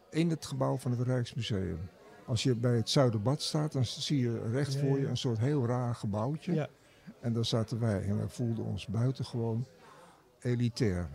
[0.09, 1.79] in het gebouw van het Rijksmuseum.
[2.25, 5.39] Als je bij het Zuiderbad staat, dan zie je recht Ja, voor je een soort
[5.39, 6.53] heel raar gebouwtje.
[6.53, 6.67] Ja.
[7.19, 9.65] En daar zaten wij en wij voelden ons buitengewoon
[10.41, 11.09] elitair.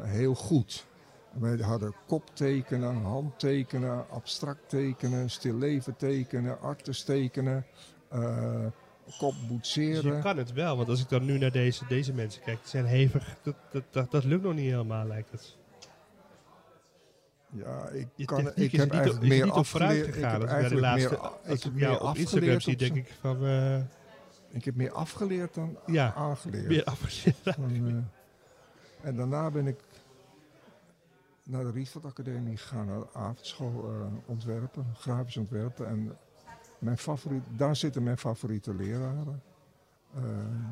[0.00, 0.86] Heel goed.
[1.32, 7.66] Wij hadden koptekenen, handtekenen, abstract tekenen, stilleven tekenen, artes tekenen,
[8.08, 8.64] eh
[9.04, 10.16] Dus kopboetseren.
[10.16, 12.68] je kan het wel, want als ik dan nu naar deze, deze mensen kijk, die
[12.68, 13.36] zijn hevig.
[13.42, 15.56] Dat, dat, dat, dat lukt nog niet helemaal, lijkt het.
[17.54, 20.06] Ja, ik, kan, ik heb eigenlijk meer afgeleerd.
[20.06, 21.18] Ik heb eigenlijk laatste,
[21.72, 22.62] meer, ik heb afgeleerd.
[22.62, 23.80] zie, denk ik van, eh,
[24.48, 26.68] ik heb meer afgeleerd dan ja, aangeleerd.
[26.68, 27.34] meer afgezien.
[27.42, 29.80] Van, eh, en daarna ben ik
[31.42, 35.86] naar de Rietveld Academie gegaan, naar de avondschool eh, ontwerpen, grafisch ontwerpen.
[35.86, 36.16] En
[36.78, 39.42] mijn favoriet, daar zitten mijn favoriete leraren.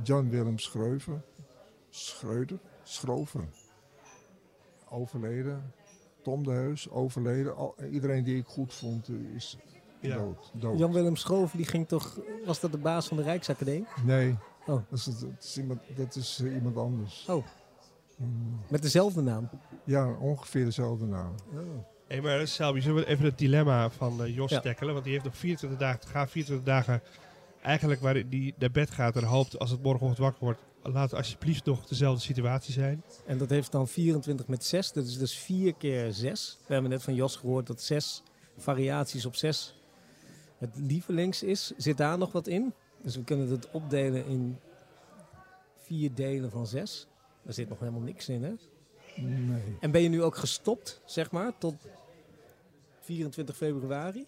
[0.02, 1.22] Jan Willem Schreuver,
[1.90, 3.44] Schreuder, Schrover,
[4.88, 5.72] overleden.
[6.22, 7.56] Tom de Heus, overleden.
[7.56, 9.56] Al, iedereen die ik goed vond eh, is
[10.00, 10.16] Ja.
[10.16, 10.50] dood.
[10.54, 10.78] dood.
[10.78, 12.18] Jan-Willem Schroven, die ging toch...
[12.44, 13.86] Was dat de baas van de Rijksacademie?
[14.04, 14.82] Nee, Oh.
[14.88, 17.26] dat is, dat is iemand, dat is eh, iemand anders.
[17.28, 17.44] Oh.
[18.16, 19.48] Mm, Met dezelfde naam.
[19.84, 21.34] Ja, ongeveer dezelfde naam.
[22.08, 24.60] Hé, maar Selby, zullen we even het dilemma van eh, Jos Ja.
[24.60, 24.92] tackelen?
[24.92, 26.28] Want die heeft nog 24 dagen te gaan.
[26.28, 27.02] 24 dagen
[27.62, 30.60] eigenlijk waar die naar bed gaat en hoopt als het morgenochtend wakker wordt.
[30.82, 33.02] Laat het alsjeblieft nog dezelfde situatie zijn.
[33.26, 34.92] En dat heeft dan 24 met 6.
[34.92, 36.58] Dat is dus 4 keer 6.
[36.66, 38.22] We hebben net van Jos gehoord dat 6
[38.56, 39.74] variaties op 6
[40.58, 41.72] het lievelings is.
[41.76, 42.72] Zit daar nog wat in?
[43.02, 44.58] Dus we kunnen het opdelen in
[45.76, 47.06] vier delen van 6.
[47.42, 48.52] Daar zit nog helemaal niks in, hè?
[49.16, 49.76] Nee.
[49.80, 51.74] En ben je nu ook gestopt, zeg maar, tot
[53.00, 54.26] 24 februari?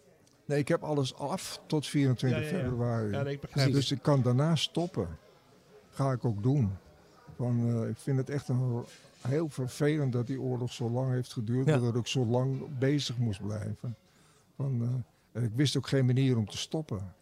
[0.53, 2.63] Nee, ik heb alles af tot 24 Ja, ja, ja.
[2.63, 3.11] februari.
[3.11, 3.75] Ja, nee, ik begrijp het.
[3.77, 5.19] dus ik kan daarna stoppen.
[5.91, 6.77] Ga ik ook doen.
[7.37, 8.85] Van, eh, ik vind het echt een,
[9.21, 11.67] heel vervelend dat die oorlog zo lang heeft geduurd.
[11.67, 11.79] Ja.
[11.79, 13.97] Dat ik zo lang bezig moest blijven.
[14.57, 17.15] Van, eh, en ik wist ook geen manier om te stoppen.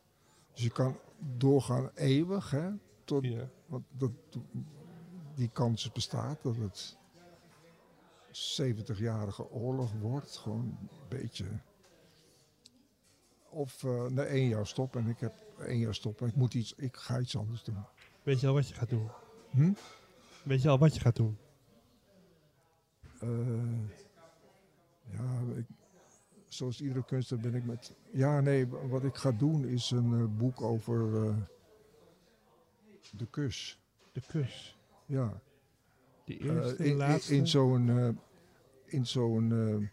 [0.52, 0.96] Dus je kan
[1.36, 2.50] doorgaan eeuwig.
[2.50, 2.68] Hè,
[3.04, 3.48] tot, Ja.
[3.66, 4.10] want dat,
[5.34, 6.96] die kans bestaat dat het
[8.30, 10.36] 70-jarige oorlog wordt.
[10.36, 11.44] Gewoon een beetje.
[13.50, 15.00] Of eh na één jaar stoppen.
[15.00, 15.34] En ik heb
[15.66, 16.28] één jaar stoppen.
[16.28, 17.84] Ik, moet iets, ik ga iets anders doen.
[18.22, 19.08] Weet je al wat je gaat doen?
[19.50, 19.72] Hm?
[20.42, 21.38] Weet je al wat je gaat doen?
[23.20, 23.28] Eh,
[25.02, 25.66] ja, ik,
[26.48, 27.96] zoals iedere kunstenaar ben ik met...
[28.12, 31.10] Ja, nee, wat ik ga doen is een eh, boek over
[33.16, 33.78] de kus.
[34.12, 34.78] De kus.
[35.06, 35.42] Ja.
[36.24, 37.34] De eerste, in, laatste.
[37.34, 38.18] in zo'n
[38.84, 39.90] in zo'n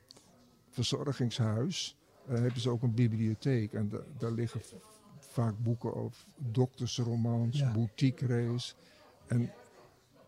[0.69, 1.96] verzorgingshuis
[2.27, 3.73] hebben ze ook een bibliotheek.
[3.73, 4.61] En da- daar liggen
[5.19, 7.71] vaak boeken over doktersromans, Ja.
[7.73, 8.73] boutique race.
[9.27, 9.51] En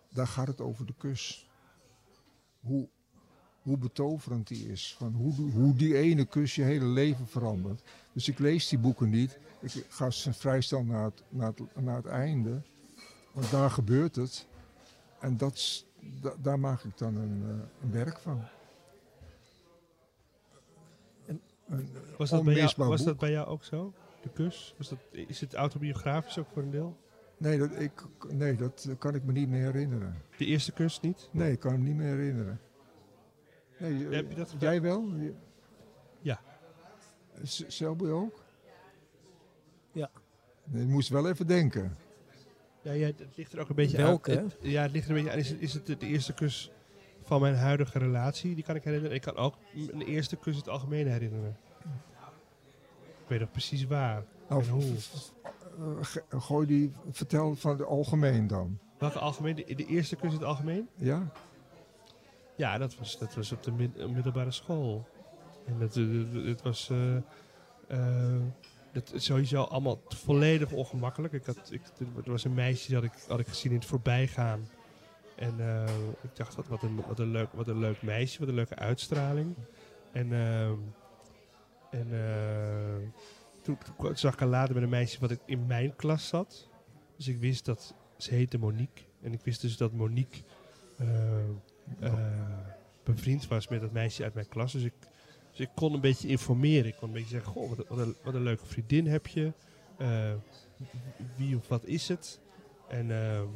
[0.09, 1.49] daar gaat het over de kus.
[2.59, 2.87] Hoe,
[3.61, 4.95] hoe betoverend die is.
[4.97, 7.83] Van hoe, die- hoe die ene kus je hele leven verandert.
[8.13, 9.39] Dus ik lees die boeken niet.
[9.61, 12.61] Ik ga ze vrij snel naar het, naar, het, naar het einde.
[13.31, 14.47] Want daar gebeurt het.
[15.19, 15.85] En dat,
[16.21, 18.43] da- daar maak ik dan een, eh, een werk van.
[21.25, 21.41] En-
[22.17, 23.93] was, dat bij jou, was dat bij jou ook zo?
[24.21, 24.73] De kus?
[24.77, 26.97] Was dat, is het autobiografisch ook voor een deel?
[27.37, 30.21] Nee, dat, ik, nee, dat kan ik me niet meer herinneren.
[30.37, 31.29] De eerste kus niet?
[31.31, 32.59] Nee, ik kan hem niet meer herinneren.
[33.77, 35.09] Nee, Heb je dat jij wel?
[36.21, 36.39] Ja.
[37.43, 38.43] Selby ook?
[39.91, 40.09] Ja.
[40.63, 41.95] Nee, je moest wel even denken.
[42.81, 44.43] Ja, ja, het ligt er ook een beetje Welke, aan.
[44.43, 45.39] Het- ja, het ligt er een beetje aan.
[45.39, 46.71] Is het, is het de, de eerste kus
[47.29, 48.55] van mijn huidige relatie?
[48.55, 49.15] Die kan ik herinneren.
[49.15, 51.57] Ik kan ook mijn eerste kus in het algemeen herinneren.
[53.23, 54.23] Ik weet nog precies waar.
[54.49, 54.81] Nou, En hoe.
[54.81, 55.29] v-
[56.01, 58.79] v- eh, gooi die, vertel van de algemeen dan.
[58.97, 59.55] Welke algemeen?
[59.55, 60.87] De, de eerste kus in het algemeen?
[60.95, 61.31] Ja?
[62.55, 65.07] Ja, dat was, dat was op de mid- middelbare school.
[65.65, 66.91] En het, het, het was
[68.91, 71.33] het, is sowieso allemaal volledig ongemakkelijk.
[71.33, 71.81] Ik had, ik,
[72.25, 74.67] er was een meisje dat ik had ik gezien in het voorbijgaan.
[75.39, 78.47] En eh, ik dacht, wat, wat, een, wat, een leuk, wat een leuk meisje, wat
[78.47, 79.55] een leuke uitstraling.
[80.11, 80.77] En, ehm,
[81.89, 83.09] en eh,
[83.61, 83.77] toen,
[84.13, 86.69] zag ik haar later met een meisje wat ik in mijn klas zat.
[87.15, 89.03] Dus ik wist dat ze heette Monique.
[89.21, 90.41] En ik wist dus dat Monique
[90.97, 92.13] eh,
[93.03, 94.71] bevriend was met dat meisje uit mijn klas.
[94.71, 94.93] Dus ik,
[95.49, 96.85] dus ik kon een beetje informeren.
[96.85, 99.53] Ik kon een beetje zeggen, goh, wat, wat, een, wat een leuke vriendin heb je.
[101.35, 102.39] Wie of wat is het?
[102.87, 103.47] En, ehm,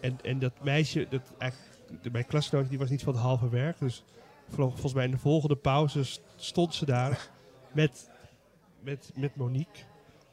[0.00, 3.78] en, en dat meisje, dat eigenlijk, mijn klasgenoot, die was niet van het halve werk.
[3.78, 4.04] Dus
[4.48, 7.28] vol- volgens mij in de volgende pauze st- stond ze daar
[7.72, 8.10] met,
[8.80, 9.82] met, met Monique.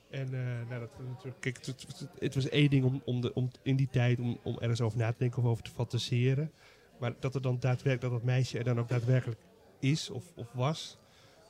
[0.09, 1.85] En eh, nou, dat, natuurlijk- kijk, het,
[2.19, 4.97] het- was één ding om, om, de, om in die tijd om, om ergens over
[4.97, 6.51] na te denken of over te fantaseren.
[6.99, 9.39] Maar dat er dan daadwerkelijk dat dat meisje er dan ook daadwerkelijk
[9.79, 10.97] is of, of was,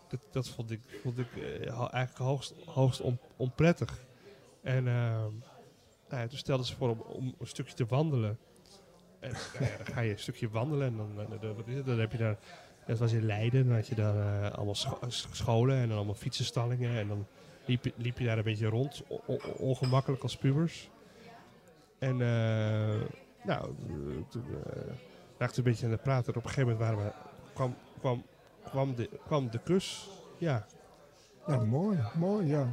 [0.09, 4.03] dat, dat vond ik, vond ik eh, eigenlijk hoogst, hoogst on, onprettig.
[4.61, 5.31] En ehm,
[6.09, 8.37] nou ja, toen stelde ze voor om, om een stukje te wandelen.
[9.19, 11.75] En nou ja, dan ga je een stukje wandelen en dan, eh, dan, wat is
[11.75, 12.37] het, dan heb je daar,
[12.85, 14.99] dat was in Leiden, dan had je daar eh, allemaal scho-
[15.31, 16.97] scholen en dan allemaal fietsenstallingen.
[16.97, 17.25] En dan
[17.65, 19.03] liep, je- liep je daar een beetje rond,
[19.57, 20.89] ongemakkelijk als pubers.
[21.99, 23.01] En eh,
[23.43, 24.81] nou, eh, toen eh,
[25.37, 26.33] raakte een beetje aan het praten.
[26.33, 27.11] En op een gegeven moment waren we,
[27.53, 28.23] kwam, kwam,
[28.69, 30.09] kwam, de, kwam de kus.
[30.37, 30.65] Ja,
[31.47, 32.67] Ja, mooi, mooi, ja.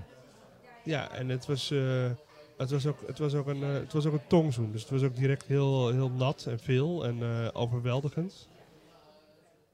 [0.84, 2.10] ja, en het was, eh,
[2.56, 4.72] het was, ook, het was, ook, een, eh, het was ook een tongzoen.
[4.72, 8.48] Dus het was ook direct heel, heel nat en veel en eh, overweldigend.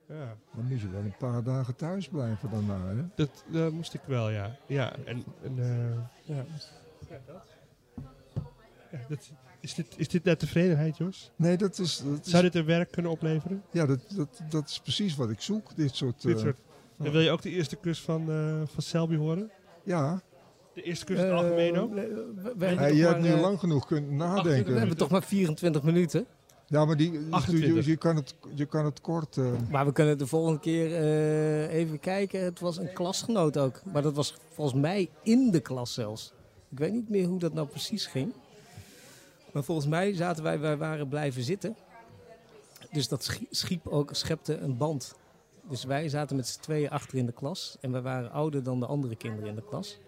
[0.08, 3.02] Ja, Dan moet je wel een paar dagen thuis blijven daarna, hè?
[3.14, 4.56] dat, dat moest ik wel, ja.
[4.66, 6.44] Ja, en, en eh, ja.
[7.08, 7.56] Ja, dat.
[8.90, 11.30] Ja, dat, is, dit, is dit naar tevredenheid, Jos?
[11.36, 13.62] Nee, dat is, dat is, Zou dit een werk kunnen opleveren?
[13.70, 16.22] ja, dat, dat, dat is precies wat ik zoek, dit soort...
[16.22, 16.58] Dit eh, soort.
[16.98, 19.50] En wil je ook de eerste kus van, eh, van Selby horen?
[19.82, 20.22] Ja,
[20.78, 21.90] De eerste kus in het algemeen ook?
[21.96, 24.76] Eh, we- we- we hebben je hebt nu eh, lang genoeg kunnen We nadenken.
[24.76, 26.26] hebben toch maar 24 minuten.
[26.66, 27.86] Ja, maar die, je, 28.
[27.86, 29.36] je, kan het, je kan het kort...
[29.36, 32.40] eh, Maar we kunnen de volgende keer eh, even kijken.
[32.44, 33.80] Het was een klasgenoot ook.
[33.92, 36.32] Maar dat was volgens mij in de klas zelfs.
[36.70, 38.32] Ik weet niet meer hoe dat nou precies ging.
[39.52, 41.76] Maar volgens mij zaten wij, wij waren blijven zitten.
[42.92, 45.14] Dus dat schie- schiep ook, schepte een band.
[45.68, 47.76] Dus wij zaten met z'n tweeën achter in de klas.
[47.80, 49.98] En wij waren ouder dan de andere kinderen in de klas.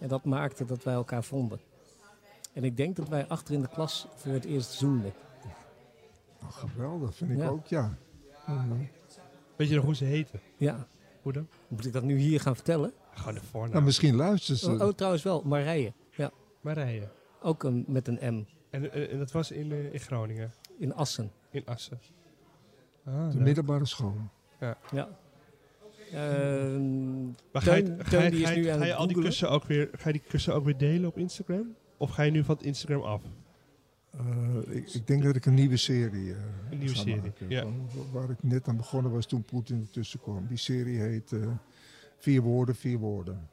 [0.00, 1.60] En dat maakte dat wij elkaar vonden.
[2.52, 5.12] En ik denk dat wij achter in de klas voor het eerst zoenden.
[6.40, 7.48] nou, geweldig, vind ik Ja.
[7.48, 7.94] ook, ja.
[8.46, 8.72] Mhm.
[9.56, 10.40] Weet je nog hoe ze heten?
[10.56, 10.86] Ja,
[11.22, 11.48] Hoe dan?
[11.68, 12.92] moet ik dat nu hier gaan vertellen?
[13.14, 13.72] Gewoon de voornaam.
[13.72, 14.70] Nou, misschien luistert ze.
[14.70, 15.92] Oh, oh, trouwens wel, Marije.
[16.10, 17.08] Ja, Marije.
[17.42, 18.44] ook een, met een M.
[18.70, 21.30] En, en, en dat was in, eh, in Groningen, In Assen.
[21.50, 22.00] in Assen.
[23.04, 23.44] Ah, de leuk.
[23.44, 24.14] middelbare school.
[24.60, 24.78] Ja.
[24.92, 25.06] Ehm,
[27.52, 30.54] Maar ga je, ga ga ga al die kussen ook weer, ga je die kussen
[30.54, 31.74] ook weer delen op Instagram?
[31.96, 33.22] Of ga je nu van het Instagram af?
[34.10, 36.38] Eh, ik, ik denk dat ik een nieuwe serie eh,
[36.70, 37.48] Een nieuwe ga serie, maken.
[37.48, 37.62] ja.
[37.62, 40.46] Van- waar ik net aan begonnen was toen Poetin ertussen kwam.
[40.46, 41.46] Die serie heet eh,
[42.18, 43.48] Vier woorden, vier woorden.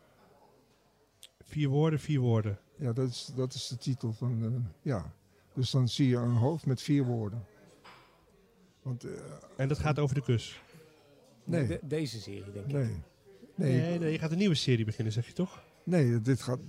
[1.43, 2.58] Vier woorden, vier woorden.
[2.78, 4.43] Ja, dat is, dat is de titel van...
[4.43, 4.50] eh,
[4.82, 5.12] ja.
[5.54, 7.46] Dus dan zie je een hoofd met vier woorden.
[8.82, 9.12] Want, eh,
[9.58, 10.62] En dat gaat over de kus.
[11.48, 12.72] Nee, de- deze serie, denk ik.
[12.72, 12.96] nee.
[13.56, 15.64] Nee, je gaat een nieuwe serie beginnen, zeg je toch?
[15.84, 16.60] nee, dit gaat,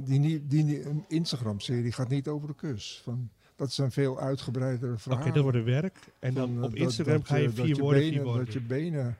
[0.00, 3.00] die, die, die Instagram-serie gaat niet over de kus.
[3.04, 5.32] Van, dat zijn veel uitgebreidere Oké, verhalen.
[5.34, 5.98] dat wordt een werk.
[6.18, 8.44] En dan Van, eh, op Instagram dat ga je dat vier woorden, benen, vier woorden.
[8.44, 9.18] Dat je benen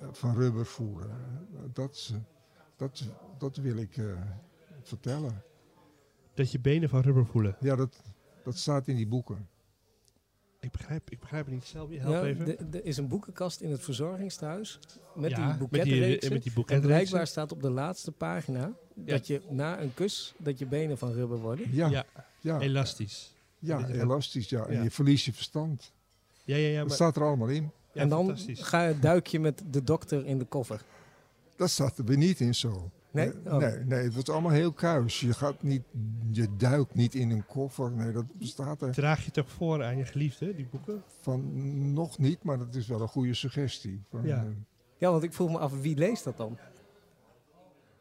[0.00, 1.10] eh, van rubber voelen.
[1.10, 2.18] Eh, Dat, eh,
[2.76, 3.02] dat,
[3.38, 4.04] dat wil ik eh,
[4.82, 5.42] vertellen.
[6.34, 7.56] Dat je benen van rubber voelen.
[7.60, 8.02] Ja, dat,
[8.44, 9.48] dat staat in die boeken.
[10.62, 11.64] Ik begrijp, ik begrijp het niet.
[11.64, 12.72] Selby, help Ja, even.
[12.72, 14.78] Er is een boekenkast in het verzorgingstehuis.
[15.14, 16.32] Met Ja, die met die, boekettenreeksen.
[16.32, 20.58] met die En blijkbaar staat op de laatste pagina dat je na een kus, dat
[20.58, 21.66] je benen van rubber worden.
[21.74, 23.32] Ja, Ja, ja, ja, elastisch.
[23.92, 24.48] elastisch.
[24.48, 24.66] Ja.
[24.66, 24.82] En Ja.
[24.82, 25.92] je verliest je verstand.
[26.44, 26.78] Ja, ja, ja.
[26.78, 27.70] Dat Maar, staat er allemaal in.
[27.92, 30.82] ja, en dan ga je duik je met de dokter in de koffer.
[31.56, 32.90] Dat staat er weer niet in zo.
[33.12, 33.32] Nee?
[33.44, 33.58] Eh, Oh.
[33.58, 35.20] nee, nee, het wordt allemaal heel kuis.
[35.20, 35.82] Je, gaat niet,
[36.30, 37.90] je duikt niet in een koffer.
[37.92, 41.02] Nee, dat bestaat er Draag je toch voor aan je geliefde, die boeken?
[41.20, 44.02] van nog niet, maar dat is wel een goede suggestie.
[44.10, 44.36] Van, Ja.
[44.36, 44.50] eh,
[44.98, 46.58] Ja, want ik vroeg me af, wie leest dat dan?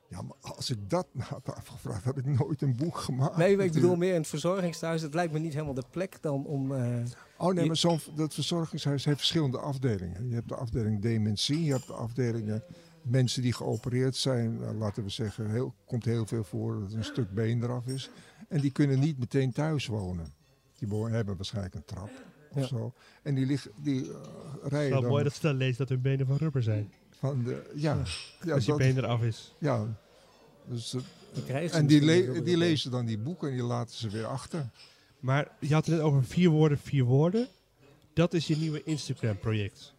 [0.10, 3.38] Ja, maar als ik dat nou had afgevraagd, had ik nooit een boek gemaakt.
[3.38, 5.02] Nee, ik bedoel meer in het verzorgingstehuis.
[5.02, 6.71] Het lijkt me niet helemaal de plek dan om...
[6.76, 6.80] eh,
[7.38, 10.28] Oh nee, je- maar zo'n dat verzorgingshuis heeft verschillende afdelingen.
[10.30, 12.63] Je hebt de afdeling dementie, je hebt de afdelingen
[13.01, 14.57] mensen die geopereerd zijn.
[14.57, 18.09] Nou, laten we zeggen, heel, komt heel veel voor dat een stuk been eraf is.
[18.47, 20.33] En die kunnen niet meteen thuis wonen.
[20.77, 22.09] Die hebben waarschijnlijk een trap
[22.51, 22.67] of Ja.
[22.67, 22.93] zo.
[23.23, 24.07] En die, liggen, die eh,
[24.61, 25.09] Het is rijden wel dan...
[25.09, 26.91] mooi dat ze dan leest dat hun benen van rubber zijn.
[27.09, 28.03] Van de, ja,
[28.43, 29.55] ja, als je dat- been eraf is.
[29.59, 29.99] ja.
[30.65, 30.95] Dus,
[31.47, 34.69] eh, en die, le- die lezen dan die boeken en die laten ze weer achter.
[35.19, 37.47] Maar je had het net over vier woorden, vier woorden.
[38.13, 39.93] Dat is je nieuwe Instagram-project.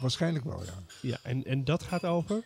[0.00, 0.72] Waarschijnlijk wel, ja.
[1.02, 2.44] Ja, en, en dat gaat over?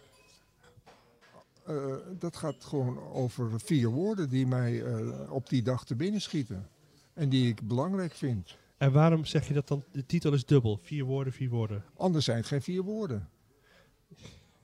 [1.66, 6.20] Eh, dat gaat gewoon over vier woorden die mij eh, op die dag te binnen
[6.20, 6.68] schieten.
[7.14, 8.56] En die ik belangrijk vind.
[8.76, 9.84] En waarom zeg je dat dan?
[9.92, 10.78] De titel is dubbel.
[10.82, 11.84] Vier woorden, vier woorden.
[11.96, 13.28] Anders zijn het geen vier woorden.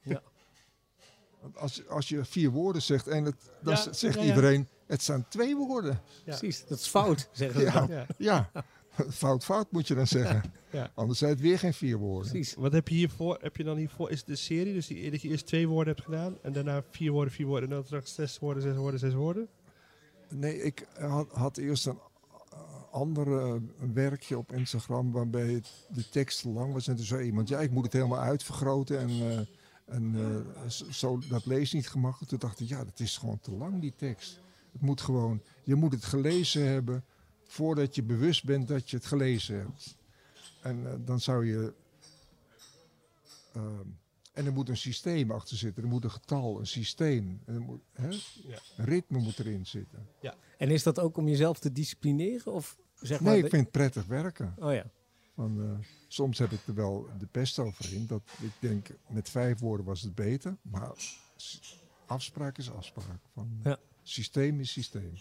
[0.02, 0.22] Ja.
[1.40, 4.26] Want Als, als je vier woorden zegt en het, dan Ja, zegt ja, ja.
[4.26, 6.00] iedereen, het zijn twee woorden.
[6.24, 6.36] Ja.
[6.36, 7.86] Precies, dat is fout, zeggen ze Ja.
[7.86, 8.06] dan.
[8.18, 8.50] Ja.
[9.10, 10.42] Fout, fout moet je dan zeggen.
[10.70, 10.90] Ja.
[10.94, 12.30] Anders zijn het weer geen vier woorden.
[12.30, 12.54] Precies.
[12.54, 13.38] Wat heb je hiervoor?
[13.40, 14.10] Heb je dan hiervoor?
[14.10, 16.82] Is het de serie dus die, dat je eerst twee woorden hebt gedaan en daarna
[16.90, 19.48] vier woorden, vier woorden en dan straks zes woorden, zes woorden, zes woorden?
[20.28, 21.98] Nee, ik had, had eerst een
[22.52, 22.58] uh,
[22.90, 23.54] ander eh,
[23.92, 26.88] werkje op Instagram waarbij het, de tekst te lang was.
[26.88, 29.38] En toen zei iemand, ja, ik moet het helemaal uitvergroten en, eh,
[29.94, 32.30] en eh, zo- zo, dat lees niet gemakkelijk.
[32.30, 34.40] Toen dacht ik, ja, dat is gewoon te lang, die tekst.
[34.72, 37.04] Het moet gewoon, je moet het gelezen hebben
[37.46, 39.96] voordat je bewust bent dat je het gelezen hebt.
[40.62, 41.74] En eh, dan zou je...
[43.52, 43.86] ehm,
[44.32, 45.82] en er moet een systeem achter zitten.
[45.82, 47.40] Er moet een getal, een systeem.
[47.46, 48.08] En er moet, hè?
[48.08, 48.58] Ja.
[48.76, 50.08] Een ritme moet erin zitten.
[50.58, 52.52] En is dat ook om jezelf te disciplineren?
[52.52, 54.54] Of zeg maar Nee, ik vind het prettig werken.
[54.58, 54.90] Oh ja,
[55.34, 58.06] Van, eh, soms heb ik er wel de pest over in.
[58.06, 60.56] Dat ik denk, met vijf woorden was het beter.
[60.62, 60.90] Maar
[62.06, 63.20] afspraak is afspraak.
[63.32, 63.78] Van, Ja.
[64.02, 65.12] Systeem is systeem.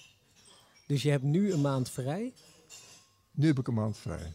[0.86, 2.34] Dus je hebt nu een maand vrij
[3.32, 4.34] Nu heb ik een maand vrij.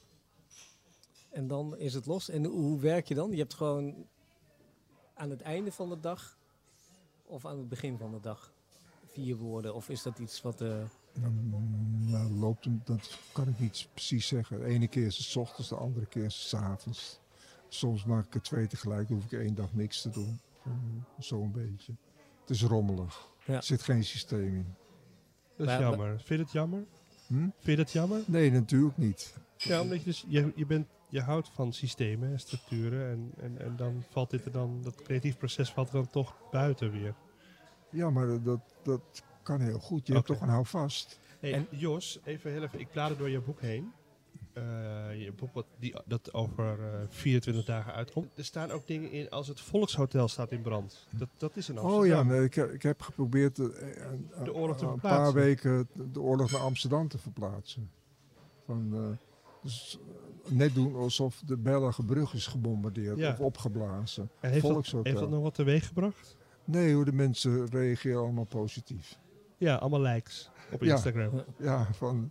[1.31, 2.29] en dan is het los.
[2.29, 3.31] En hoe werk je dan?
[3.31, 4.07] Je hebt gewoon
[5.15, 6.39] aan het einde van de dag
[7.25, 8.53] of aan het begin van de dag
[9.07, 9.75] vier woorden?
[9.75, 10.61] Of is dat iets wat...
[10.61, 10.83] eh,
[11.13, 11.51] Dan
[12.11, 14.59] nou, loopt dat kan ik niet precies zeggen.
[14.59, 17.21] De ene keer is het 's ochtends, de andere keer is het 's avonds.
[17.69, 20.41] Soms maak ik er twee tegelijk, dan hoef ik één dag niks te doen.
[21.19, 21.93] Zo'n beetje.
[22.41, 23.29] Het is rommelig.
[23.47, 23.55] Ja.
[23.55, 24.75] Er zit geen systeem in.
[25.61, 26.09] Dat is Maar- jammer.
[26.16, 26.85] Vind je dat jammer?
[27.27, 27.35] Hm?
[27.38, 28.20] Vind je dat jammer?
[28.27, 29.37] Nee, natuurlijk niet.
[29.57, 33.59] Ja, omdat je dus, je, je, bent, je houdt van systemen en structuren en, en,
[33.59, 37.14] en dan valt dit er dan, dat creatief proces valt er dan toch buiten weer.
[37.90, 40.07] Ja, maar dat, dat kan heel goed.
[40.07, 41.18] Je hebt toch een houvast.
[41.40, 43.92] Hey, En- Jos, even heel even, ik blader door je boek heen.
[44.61, 45.33] Eh, je
[45.79, 48.29] die, dat over eh, 24 dagen uitkomt.
[48.38, 51.07] Er staan ook dingen in als het Volkshotel staat in brand.
[51.16, 53.66] Dat, dat is een Oh ja, nee, ik, heb- ik heb geprobeerd eh,
[54.11, 57.90] een, De oorlog te een paar weken de oorlog naar Amsterdam te verplaatsen.
[58.66, 59.01] Van, eh,
[59.62, 59.99] dus
[60.46, 63.31] eh, net doen alsof de Belgenbrug is gebombardeerd Ja.
[63.33, 64.31] of opgeblazen.
[64.40, 65.05] En heeft dat, Volkshotel.
[65.05, 66.37] heeft dat nog wat teweeg gebracht?
[66.64, 69.18] Nee hoor, de mensen reageren allemaal positief.
[69.59, 70.92] Ja, allemaal likes op Ja.
[70.92, 71.42] Instagram.
[71.59, 72.31] Ja, van,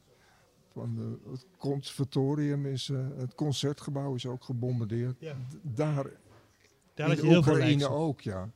[0.73, 5.15] van het conservatorium is, eh, het concertgebouw is ook gebombardeerd.
[5.19, 5.35] Ja.
[5.61, 6.03] Daar
[6.93, 8.49] Daar in had je heel veel Oekraïne ook, ja.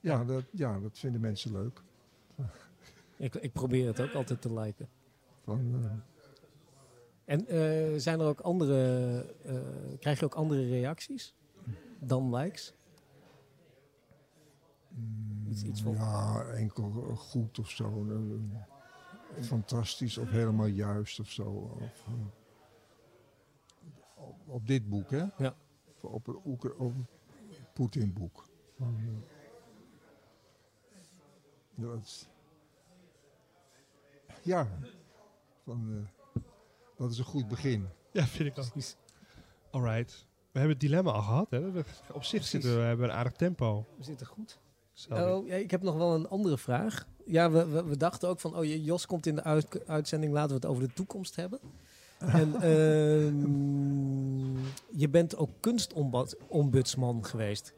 [0.00, 1.82] Ja dat, ja, dat vinden mensen leuk.
[3.16, 4.88] ik, ik probeer het ook altijd te liken.
[5.44, 5.90] Van, eh,
[7.24, 9.20] En eh, zijn er ook andere...
[9.44, 9.54] eh,
[10.00, 11.34] krijg je ook andere reacties
[11.98, 12.74] dan likes?
[15.50, 18.06] Iets- iets van- Ja, enkel goed of zo.
[19.44, 21.44] Fantastisch of helemaal juist of zo.
[21.80, 22.12] Of, eh,
[24.14, 25.24] op, op dit boek, hè?
[25.38, 25.54] Ja.
[25.94, 26.94] Of Op het Oekra- op
[27.48, 28.48] het Poetin-boek.
[28.78, 29.22] Van,
[31.74, 32.28] dat is-
[34.42, 34.68] ja,
[35.64, 36.42] van, eh,
[36.96, 37.88] dat is een goed begin.
[38.12, 38.70] Ja, vind ik ook.
[38.70, 38.96] Precies.
[39.70, 40.26] Alright.
[40.52, 41.50] We hebben het dilemma al gehad.
[41.50, 41.70] Hè?
[42.12, 43.86] Op zich zitten we, we hebben een aardig tempo.
[43.96, 44.58] We zitten goed.
[44.92, 45.22] Sorry.
[45.24, 47.06] Oh, ja, ik heb nog wel een andere vraag.
[47.30, 50.48] Ja, we, we, we dachten ook van, oh, Jos komt in de uit- uitzending, laten
[50.48, 51.58] we het over de toekomst hebben.
[52.18, 54.56] En ehm,
[54.90, 57.72] je bent ook kunstombudsman geweest.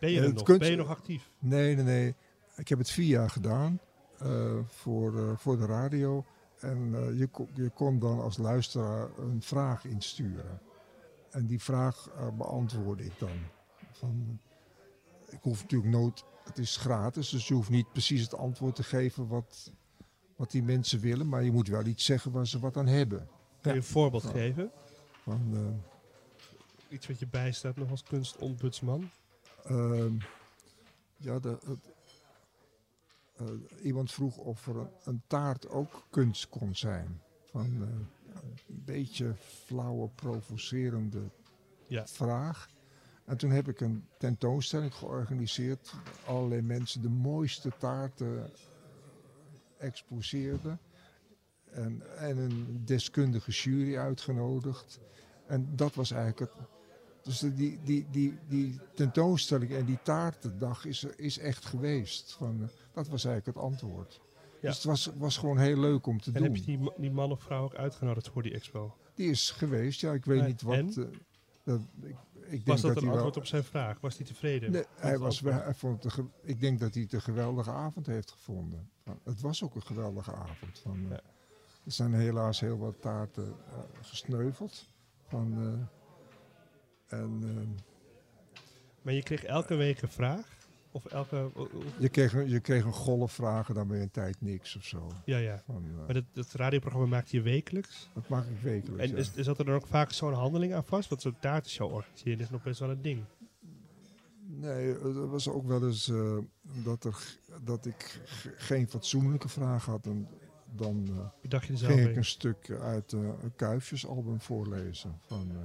[0.00, 0.42] ben je er nog?
[0.42, 1.30] kunst- Ben je nog actief?
[1.38, 2.14] Nee, nee, nee.
[2.56, 3.78] Ik heb het vier jaar gedaan
[4.18, 6.24] eh, voor, eh, voor de radio.
[6.60, 10.60] En eh, je, ko- je kon dan als luisteraar een vraag insturen.
[11.30, 13.38] En die vraag beantwoordde ik dan.
[13.92, 14.38] Van,
[15.28, 18.82] ik hoef natuurlijk nooit, het is gratis, dus je hoeft niet precies het antwoord te
[18.82, 19.72] geven wat,
[20.36, 21.28] wat die mensen willen.
[21.28, 23.28] Maar je moet wel iets zeggen waar ze wat aan hebben.
[23.60, 24.70] Kun je een voorbeeld geven?
[25.22, 29.10] Van, eh, Iets wat je bijstaat nog als kunstombudsman?
[29.64, 30.12] Ehm,
[31.16, 31.58] ja, de,
[33.36, 33.46] eh,
[33.82, 37.20] iemand vroeg of er een, een taart ook kunst kon zijn.
[37.50, 37.88] Van eh,
[38.68, 41.30] een beetje flauwe, provocerende
[41.86, 42.06] Ja.
[42.06, 42.68] vraag.
[43.30, 45.92] En toen heb ik een tentoonstelling georganiseerd.
[46.26, 48.50] Allerlei mensen de mooiste taarten
[49.78, 50.78] exposeerden.
[51.70, 55.00] En, en een deskundige jury uitgenodigd.
[55.46, 56.66] En dat was eigenlijk het,
[57.22, 62.32] Dus die, die, die, die tentoonstelling en die taartendag is, er- is echt geweest.
[62.32, 64.20] Van, dat was eigenlijk het antwoord.
[64.60, 64.68] Ja.
[64.68, 66.42] Dus het was, was gewoon heel leuk om te En doen.
[66.42, 68.96] heb je die, die man of vrouw ook uitgenodigd voor die expo?
[69.14, 70.74] Die is geweest, ja, ik weet niet wat.
[70.74, 70.88] en?
[70.88, 71.04] eh,
[71.64, 72.16] dat, ik,
[72.50, 73.16] ik denk Was dat, dat een wel.
[73.16, 74.00] antwoord op zijn vraag?
[74.00, 74.70] Was hij tevreden?
[74.70, 76.06] Nee, hij was, hij vond
[76.42, 78.90] ik denk dat hij het een geweldige avond heeft gevonden.
[79.04, 80.78] Van, Het was ook een geweldige avond.
[80.78, 81.18] Van, eh.
[81.84, 84.88] Er zijn helaas heel wat taarten eh, gesneuveld.
[85.28, 85.52] Van,
[87.08, 88.62] eh, en, eh,
[89.02, 90.46] Maar je kreeg elke week een vraag?
[90.92, 91.50] Of elke...
[91.98, 94.84] je, kreeg, een- je kreeg een golf vragen, dan ben je een tijd niks of
[94.84, 95.10] zo.
[95.24, 95.62] Ja, ja.
[95.66, 98.08] Van, eh, Maar dat, dat radioprogramma maakte je wekelijks?
[98.14, 99.02] dat maak ik wekelijks.
[99.04, 99.16] En ja.
[99.16, 101.08] is, is dat er dan ook vaak zo'n handeling aan vast?
[101.08, 103.24] Want zo'n taartenshow organiseren is nog best wel een ding.
[104.46, 106.36] Nee, er was ook wel eens eh,
[106.84, 108.20] dat, er, dat ik
[108.56, 110.06] geen fatsoenlijke vraag had.
[110.06, 110.28] En
[110.76, 112.24] dan eh, Bedacht je ging ik een?
[112.24, 115.18] stuk uit eh, een Kuifjesalbum voorlezen.
[115.26, 115.56] Van, eh,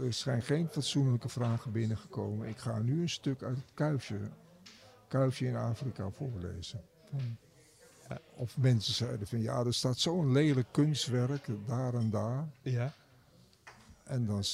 [0.00, 2.48] er zijn geen fatsoenlijke vragen binnengekomen.
[2.48, 4.18] Ik ga nu een stuk uit het Kuifje,
[5.08, 6.82] Kuifje in Afrika voorlezen.
[8.34, 12.48] Of mensen zeiden van ja, er staat zo'n lelijk kunstwerk daar en daar.
[12.62, 12.92] Ja.
[14.04, 14.44] En dan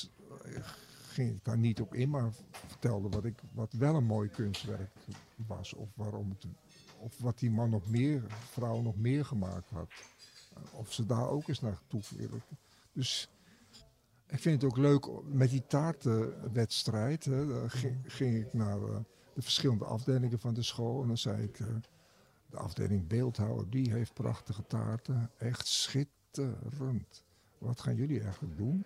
[1.08, 4.90] ging ik daar niet op in, maar vertelde wat, ik, wat wel een mooi kunstwerk
[5.46, 5.72] was.
[5.72, 6.46] Of, waarom het,
[6.98, 9.90] of wat die man nog meer, vrouw nog meer gemaakt had.
[10.72, 12.42] Of ze daar ook eens naartoe willen.
[12.92, 13.28] Dus
[14.26, 17.24] ik vind het ook leuk met die taartenwedstrijd.
[17.24, 18.96] Hè, daar ging, ging ik naar eh,
[19.34, 21.02] de verschillende afdelingen van de school.
[21.02, 21.66] En dan zei ik, eh,
[22.46, 25.30] de afdeling beeldhouwer, die heeft prachtige taarten.
[25.36, 27.24] Echt schitterend.
[27.58, 28.84] Wat gaan jullie eigenlijk doen?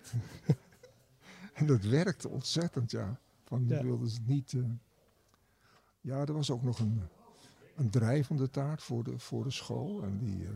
[1.55, 3.21] en dat werkte ontzettend, ja.
[3.45, 3.83] Van, Ja.
[3.83, 4.53] wilden ze niet...
[4.53, 4.63] eh,
[6.01, 7.03] Ja, er was ook nog een,
[7.77, 10.03] een drijvende taart voor de, voor de school.
[10.03, 10.47] En die,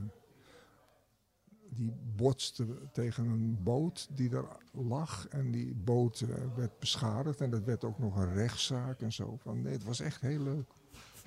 [1.76, 5.26] die botste tegen een boot die er lag.
[5.28, 7.40] En die boot eh, werd beschadigd.
[7.40, 9.36] En dat werd ook nog een rechtszaak en zo.
[9.42, 10.70] Van, nee, het was echt heel leuk.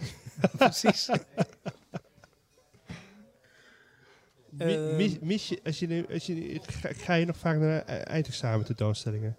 [0.57, 1.09] Precies.
[4.57, 4.95] Ehm.
[4.95, 8.65] mis, mis je, als je, als je, ga, ga je nog vaak naar eh, eindexamen
[8.65, 9.37] tentoonstellingen?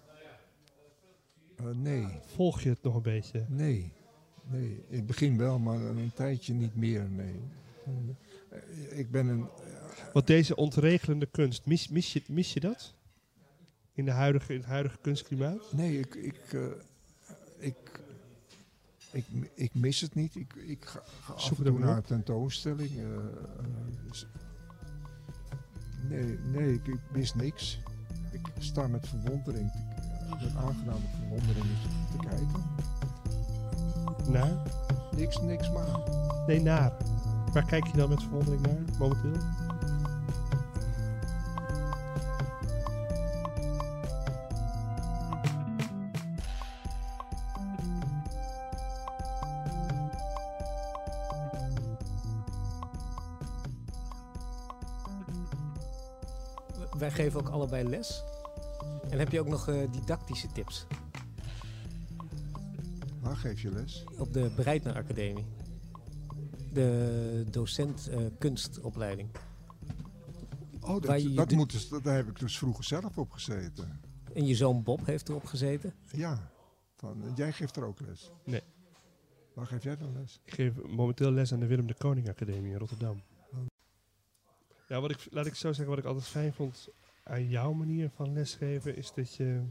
[1.55, 3.45] Eh, nee, Volg je het nog een beetje?
[3.47, 3.91] nee,
[4.43, 4.83] nee.
[4.87, 7.39] In het begin wel, maar een tijdje niet meer, nee.
[8.89, 9.47] Ik ben een...
[10.13, 12.93] Want deze ontregelende kunst, mis, mis, je, mis je dat?
[13.93, 15.73] In, de huidige, in het huidige kunstklimaat?
[15.73, 16.61] Nee, ik, ik, eh,
[17.57, 18.01] ik,
[19.11, 20.35] ik, ik mis het niet.
[20.35, 22.89] Ik, ik ga, ga af en toe naar tentoonstelling.
[22.97, 24.23] eh, eh,
[26.09, 27.79] nee, nee, ik, ik mis niks.
[28.31, 29.71] Ik sta met verwondering,
[30.41, 31.65] met aangename verwondering
[32.11, 32.63] te kijken.
[34.31, 34.61] Naar?
[35.15, 35.99] Niks, niks maar.
[36.47, 36.91] Nee, naar.
[37.53, 39.66] Waar kijk je dan met verwondering naar, momenteel?
[57.17, 58.23] Geven ook allebei les.
[59.09, 60.85] En heb je ook nog eh, didactische tips
[63.19, 64.03] Waar geef je les?
[64.17, 65.45] op de Breitner Academie?
[66.73, 69.29] De docent eh, kunstopleiding.
[70.81, 74.01] Oh, dat, je dat moet dus, dat, daar heb ik dus vroeger zelf op gezeten.
[74.33, 75.93] En je zoon Bob heeft erop gezeten.
[76.11, 76.51] Ja,
[76.95, 78.31] van, jij geeft er ook les?
[78.43, 78.61] Nee.
[79.53, 80.39] Waar geef jij dan les?
[80.43, 83.21] Ik geef momenteel les aan de Willem de Koning Academie in Rotterdam.
[84.87, 86.89] Ja, wat ik, laat ik zo zeggen, wat ik altijd fijn vond
[87.27, 89.63] aan jouw manier van lesgeven, is dat je,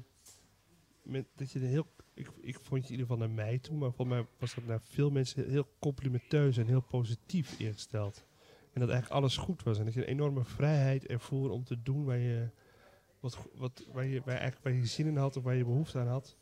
[1.02, 3.92] met, dat je heel, ik, ik vond je in ieder geval naar mij toe, maar
[3.92, 8.24] volgens mij was dat naar veel mensen heel complimenteus en heel positief ingesteld.
[8.72, 11.82] En dat eigenlijk alles goed was en dat je een enorme vrijheid ervoer om te
[11.82, 12.48] doen waar je,
[13.20, 15.98] wat, wat, waar je, waar eigenlijk, waar je zin in had of waar je behoefte
[15.98, 16.36] aan had.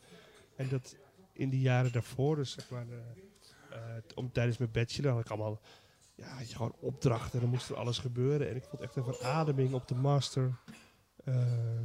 [0.56, 0.96] En dat
[1.32, 2.86] in die jaren daarvoor, dus zeg maar,
[3.70, 5.60] eh, t- om, tijdens mijn bachelor had ik allemaal
[6.14, 7.40] ja, had je gewoon opdrachten.
[7.40, 8.48] Dan moest er alles gebeuren.
[8.48, 10.58] En ik vond echt een verademing op de master.
[11.24, 11.80] Eh,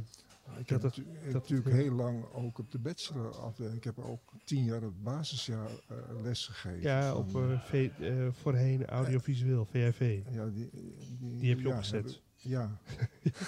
[0.58, 1.00] Ik heb, dat-
[1.32, 3.76] natuurlijk heel lang ook op de bachelor afdeling.
[3.76, 5.68] Ik heb ook tien jaar het basisjaar
[6.22, 6.80] les gegeven.
[6.80, 7.90] ja, van, op eh, V-
[8.40, 10.22] voorheen audiovisueel, VRV.
[10.30, 12.20] ja, die, die, Die heb je ja, opgezet.
[12.36, 12.78] Ja.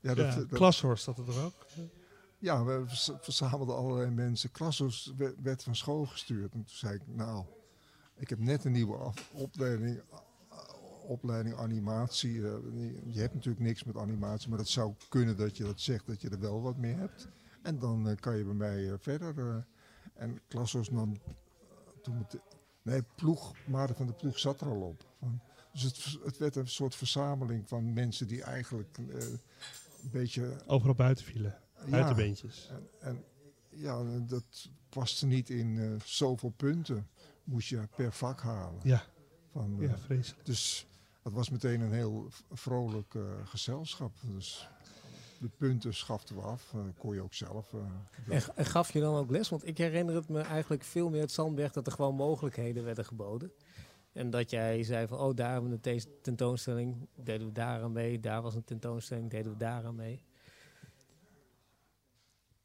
[0.00, 1.66] ja, dat, Ja, Klashorst had het er ook.
[2.38, 2.82] ja, we
[3.20, 4.50] verzamelden allerlei mensen.
[4.50, 6.52] Klassos we- werd van school gestuurd.
[6.54, 7.44] En toen zei ik, nou,
[8.16, 10.00] ik heb net een nieuwe opleiding,
[11.10, 12.42] opleiding animatie.
[12.42, 12.54] eh,
[13.06, 16.20] je hebt natuurlijk niks met animatie, maar het zou kunnen dat je dat zegt, dat
[16.20, 17.28] je er wel wat mee hebt.
[17.62, 19.66] En dan eh, kan je bij mij eh, verder.
[20.14, 21.02] en Klassos eh,
[22.02, 22.40] toen met
[22.82, 25.04] nee, ploeg, Maarten van de Ploeg zat er al op.
[25.18, 25.40] Van,
[25.72, 29.40] dus het, het werd een soort verzameling van mensen die eigenlijk een
[30.10, 30.56] beetje...
[30.66, 31.58] Overal buiten vielen.
[31.88, 32.70] Buitenbeentjes.
[32.70, 33.24] En, en
[33.68, 37.08] ja, dat paste niet in zoveel punten.
[37.44, 38.80] Moest je per vak halen.
[38.82, 39.04] Ja,
[39.52, 40.46] Van, ja, vreselijk.
[40.46, 40.86] Dus
[41.30, 44.12] dat was meteen een heel vrolijk eh, gezelschap.
[44.22, 44.68] Dus
[45.38, 46.72] de punten schaften we af.
[46.74, 47.72] eh, kon je ook zelf.
[47.74, 47.80] eh,
[48.36, 49.48] En, en gaf je dan ook les?
[49.48, 53.04] Want ik herinner het me eigenlijk veel meer het Zandberg dat er gewoon mogelijkheden werden
[53.04, 53.52] geboden.
[54.12, 57.82] En dat jij zei van, oh, daar hebben we een te- tentoonstelling, deden we daar
[57.82, 58.20] aan mee.
[58.20, 60.22] Daar was een tentoonstelling, deden we daar aan mee.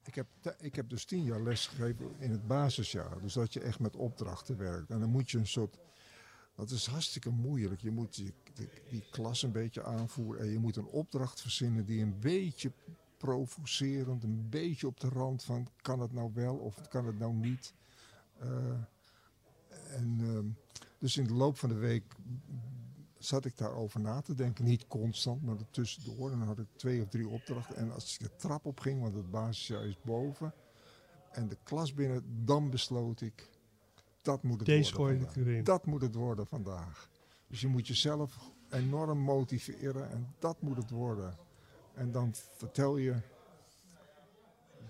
[0.06, 0.28] Ik heb,
[0.60, 3.22] ik heb dus tien jaar les gegeven in het basisjaar.
[3.22, 4.90] Dus dat je echt met opdrachten werkt.
[4.90, 5.78] En dan moet je een soort.
[6.56, 7.82] Dat is hartstikke moeilijk.
[7.82, 8.34] Je moet die,
[8.90, 10.42] die, klas een beetje aanvoeren.
[10.42, 12.72] En je moet een opdracht verzinnen die een beetje
[13.18, 17.34] provocerend, een beetje op de rand van kan het nou wel of kan het nou
[17.34, 17.74] niet.
[18.38, 18.48] Eh,
[19.88, 20.46] en ehm,
[20.98, 22.04] dus in de loop van de week
[23.18, 24.66] zat ik daarover na te denken.
[24.66, 26.32] Niet constant, maar tussendoor.
[26.32, 27.76] En dan had ik twee of drie opdrachten.
[27.76, 30.54] En als ik de trap op ging, want het basisjaar is boven.
[31.32, 33.50] En de klas binnen, dan besloot ik.
[34.26, 35.64] Dat moet het Deze worden.
[35.64, 37.10] Dat moet het worden vandaag.
[37.48, 40.10] Dus je moet jezelf enorm motiveren.
[40.10, 41.38] En dat moet het worden.
[41.94, 43.16] En dan vertel je.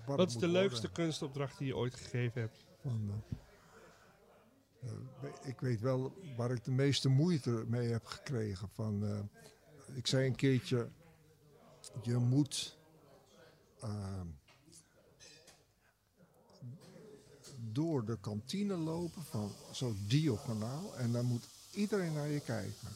[0.06, 1.04] Wat, is de leukste worden.
[1.04, 2.64] kunstopdracht die je ooit gegeven hebt?
[2.80, 3.22] Van,
[4.80, 8.68] eh, eh, ik weet wel waar ik de meeste moeite mee heb gekregen.
[8.68, 10.88] Van, eh, ik zei een keertje,
[12.02, 12.78] je moet
[13.80, 14.20] eh,
[17.76, 22.88] door de kantine lopen van zo diagonaal en dan moet iedereen naar je kijken.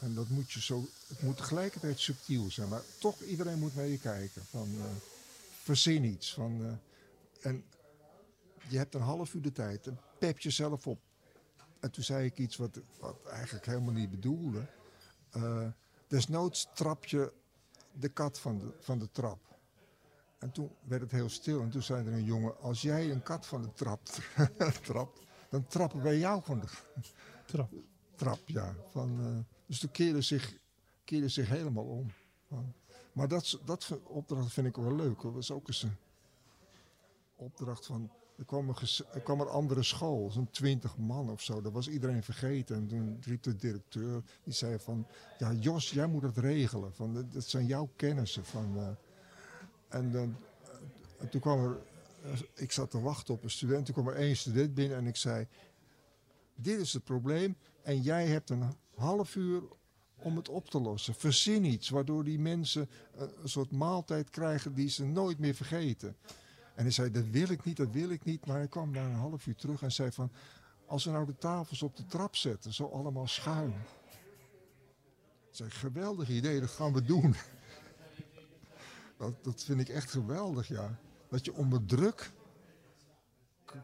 [0.00, 3.86] En dat moet je zo, het moet tegelijkertijd subtiel zijn, maar toch iedereen moet naar
[3.86, 4.44] je kijken.
[4.44, 4.84] Van, eh,
[5.62, 6.34] verzin iets.
[6.34, 7.64] Van, eh, en
[8.68, 9.88] je hebt een half uur de tijd.
[10.18, 11.00] Pep jezelf op.
[11.80, 14.66] En toen zei ik iets wat, wat eigenlijk helemaal niet bedoelde.
[15.30, 15.66] Eh,
[16.08, 17.32] desnoods trap je
[17.92, 19.51] de kat van de, van de trap.
[20.42, 21.60] En toen werd het heel stil.
[21.60, 24.04] En toen zei er een jongen: Als jij een kat van de trap
[24.82, 26.66] trapt, dan trappen wij jou van de
[27.46, 27.72] Trap.
[28.14, 28.40] trap.
[28.46, 28.74] Ja.
[28.90, 30.58] Van, eh, dus toen keerde zich,
[31.04, 32.12] keerde zich helemaal om.
[32.48, 32.74] Van,
[33.12, 35.22] maar dat, dat opdracht vind ik wel leuk.
[35.22, 35.96] Dat was ook eens een
[37.36, 38.10] opdracht van.
[38.36, 38.76] Er kwam een,
[39.12, 41.60] er kwam een andere school, zo'n twintig man of zo.
[41.60, 42.76] Dat was iedereen vergeten.
[42.76, 45.06] En toen riep de directeur, die zei van...
[45.38, 46.94] Ja, Jos, jij moet het regelen.
[46.94, 48.44] Van, dat, dat zijn jouw kennissen.
[48.44, 48.88] Van, eh,
[49.92, 50.36] en, dan
[51.18, 51.78] en toen kwam er...
[52.24, 53.84] eh, Ik zat te wachten op een student.
[53.84, 55.46] Toen kwam er één student binnen en ik zei...
[56.54, 58.64] Dit is het probleem en jij hebt een
[58.94, 59.62] half uur
[60.16, 61.14] om het op te lossen.
[61.14, 62.88] Verzin iets waardoor die mensen
[63.18, 66.16] eh, een soort maaltijd krijgen die ze nooit meer vergeten.
[66.74, 68.46] En hij zei, dat wil ik niet, dat wil ik niet.
[68.46, 70.30] Maar hij kwam na een half uur terug en zei van...
[70.86, 73.74] Als we nou de tafels op de trap zetten, zo allemaal schuin.
[75.50, 77.34] Ik zei, geweldig idee, dat gaan we doen.
[79.22, 80.98] Dat, dat vind ik echt geweldig, ja.
[81.28, 82.32] Dat je onder druk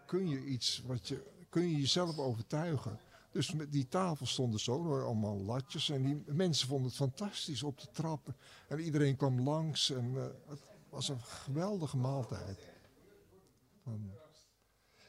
[0.07, 3.01] kun je iets wat je kun je jezelf overtuigen.
[3.33, 5.91] Dus met die tafel stonden zo, allemaal latjes.
[5.91, 8.37] En die mensen vonden het fantastisch op de trappen.
[8.69, 9.91] En iedereen kwam langs.
[9.91, 12.59] En eh, het was een geweldige maaltijd.
[13.83, 14.11] Van,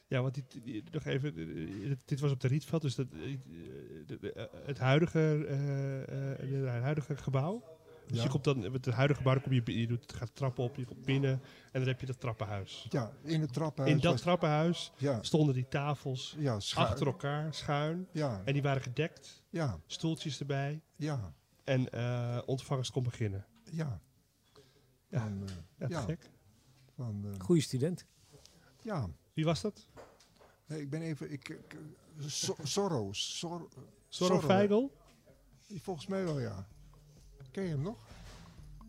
[0.07, 4.47] Ja, want dit, nog even, eh, dit was op de Rietveld, dus dat, eh, eh,
[4.65, 7.78] het, huidige, eh, eh, het huidige gebouw.
[8.09, 8.23] Dus Ja.
[8.23, 10.85] je komt dan, met het huidige gebouw kom je, je doet, gaat trappen op, je
[10.85, 11.31] komt binnen
[11.71, 12.85] en dan heb je dat trappenhuis.
[12.89, 13.95] ja, in het trappenhuis.
[13.95, 16.87] In dat was- trappenhuis ja, stonden die tafels ja, schuin.
[16.87, 18.07] achter elkaar, schuin.
[18.11, 20.81] Ja, En die waren gedekt, ja, stoeltjes erbij.
[20.95, 21.33] ja,
[21.63, 23.45] En eh, ontvangers kon beginnen.
[23.71, 24.01] ja.
[25.07, 25.19] Ja.
[25.19, 25.43] Van,
[25.77, 26.29] eh, Ja, gek.
[26.95, 28.05] van, eh, Goeie student.
[28.81, 29.09] ja.
[29.33, 29.87] Wie was dat?
[30.65, 31.31] Nee, ik ben even...
[31.31, 31.77] Ik, ik,
[32.25, 33.37] So- Soros.
[33.37, 33.67] Sor,
[34.07, 34.87] Zorro Feigl?
[35.75, 36.67] Volgens mij wel, ja.
[37.51, 37.97] Ken je hem nog?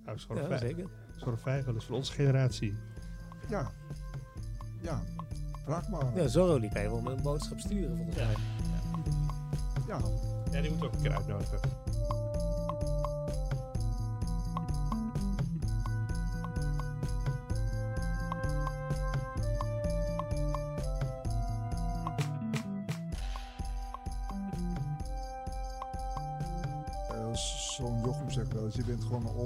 [0.04, 0.66] Nou, Zorro Ja, Feigl.
[0.66, 1.36] zeker.
[1.38, 2.74] Feigl is van onze generatie.
[3.48, 3.70] Ja.
[4.80, 5.02] Ja.
[5.64, 6.16] Vraag maar.
[6.16, 8.34] Ja, Zorro die kan je wel met een boodschap sturen volgens mij.
[9.86, 9.98] Ja.
[10.52, 11.58] Ja, die moet ook een keer uitnodigen.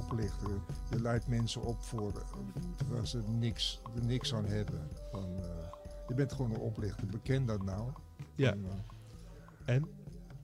[0.04, 0.60] Oplichter.
[0.90, 2.28] Je leidt mensen op voor, eh,
[2.76, 4.88] terwijl ze niks, er niks aan hebben.
[5.10, 5.68] Van, eh,
[6.08, 7.06] je bent gewoon een oplichter.
[7.06, 7.90] Beken dat nou.
[8.34, 8.52] Ja.
[8.52, 9.88] Eh, En?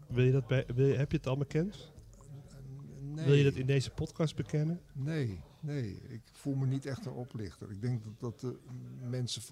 [0.07, 1.93] Wil je dat bij, wil je, heb je het al bekend?
[3.01, 4.81] nee, Wil je dat in deze podcast bekennen?
[4.93, 6.01] Nee, nee.
[6.09, 7.71] Ik voel me niet echt een oplichter.
[7.71, 8.59] Ik denk dat, dat de
[9.09, 9.43] mensen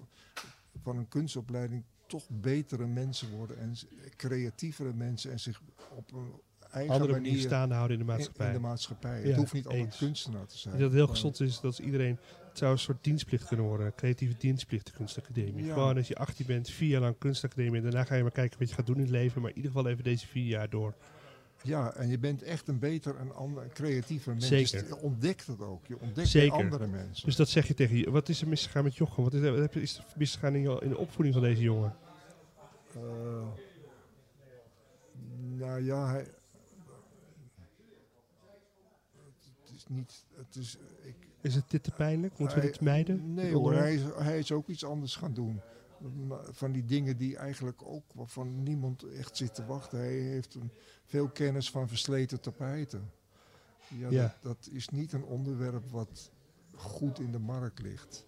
[0.81, 3.75] van een kunstopleiding toch betere mensen worden en
[4.15, 5.61] creatievere mensen en zich
[5.95, 6.31] op een
[6.71, 8.47] eigen andere manier manier staande houden in de maatschappij.
[8.47, 9.21] in de maatschappij.
[9.21, 10.73] Ja, het hoeft niet altijd kunstenaar te zijn.
[10.73, 12.17] Dat het heel gezond is dat iedereen...
[12.49, 13.95] Het zou een soort dienstplicht kunnen worden.
[13.95, 15.65] Creatieve dienstplicht, de kunstacademie.
[15.65, 15.73] Ja.
[15.73, 17.75] Gewoon als je 18 bent, vier jaar lang kunstacademie.
[17.77, 19.41] En daarna ga je maar kijken wat je gaat doen in het leven.
[19.41, 20.93] Maar in ieder geval even deze vier jaar door.
[21.63, 24.47] Ja, en je bent echt een beter en ander, creatiever mens.
[24.47, 24.87] Zeker.
[24.87, 25.85] Je ontdekt het ook.
[25.87, 26.51] Je ontdekt Zeker.
[26.57, 27.25] andere mensen.
[27.25, 28.11] Dus dat zeg je tegen je.
[28.11, 29.23] Wat is er misgegaan met Jochem?
[29.23, 31.95] Wat is er, wat is er misgegaan in, je- in de opvoeding van deze jongen?
[32.95, 33.01] Eh,
[35.57, 36.27] nou ja, hij,
[39.63, 40.25] het is niet.
[40.35, 42.37] Het is, ik, Is het dit te pijnlijk?
[42.37, 43.33] Moeten we hij- dit mijden?
[43.33, 45.61] Nee Dit hoor, hij is, hij is ook iets anders gaan doen.
[46.51, 49.99] Van die dingen die eigenlijk ook waarvan niemand echt zit te wachten.
[49.99, 50.71] Hij heeft een,
[51.05, 53.11] veel kennis van versleten tapijten.
[53.87, 54.21] Ja, Ja.
[54.21, 56.31] Dat, dat is niet een onderwerp wat
[56.75, 58.25] goed in de markt ligt.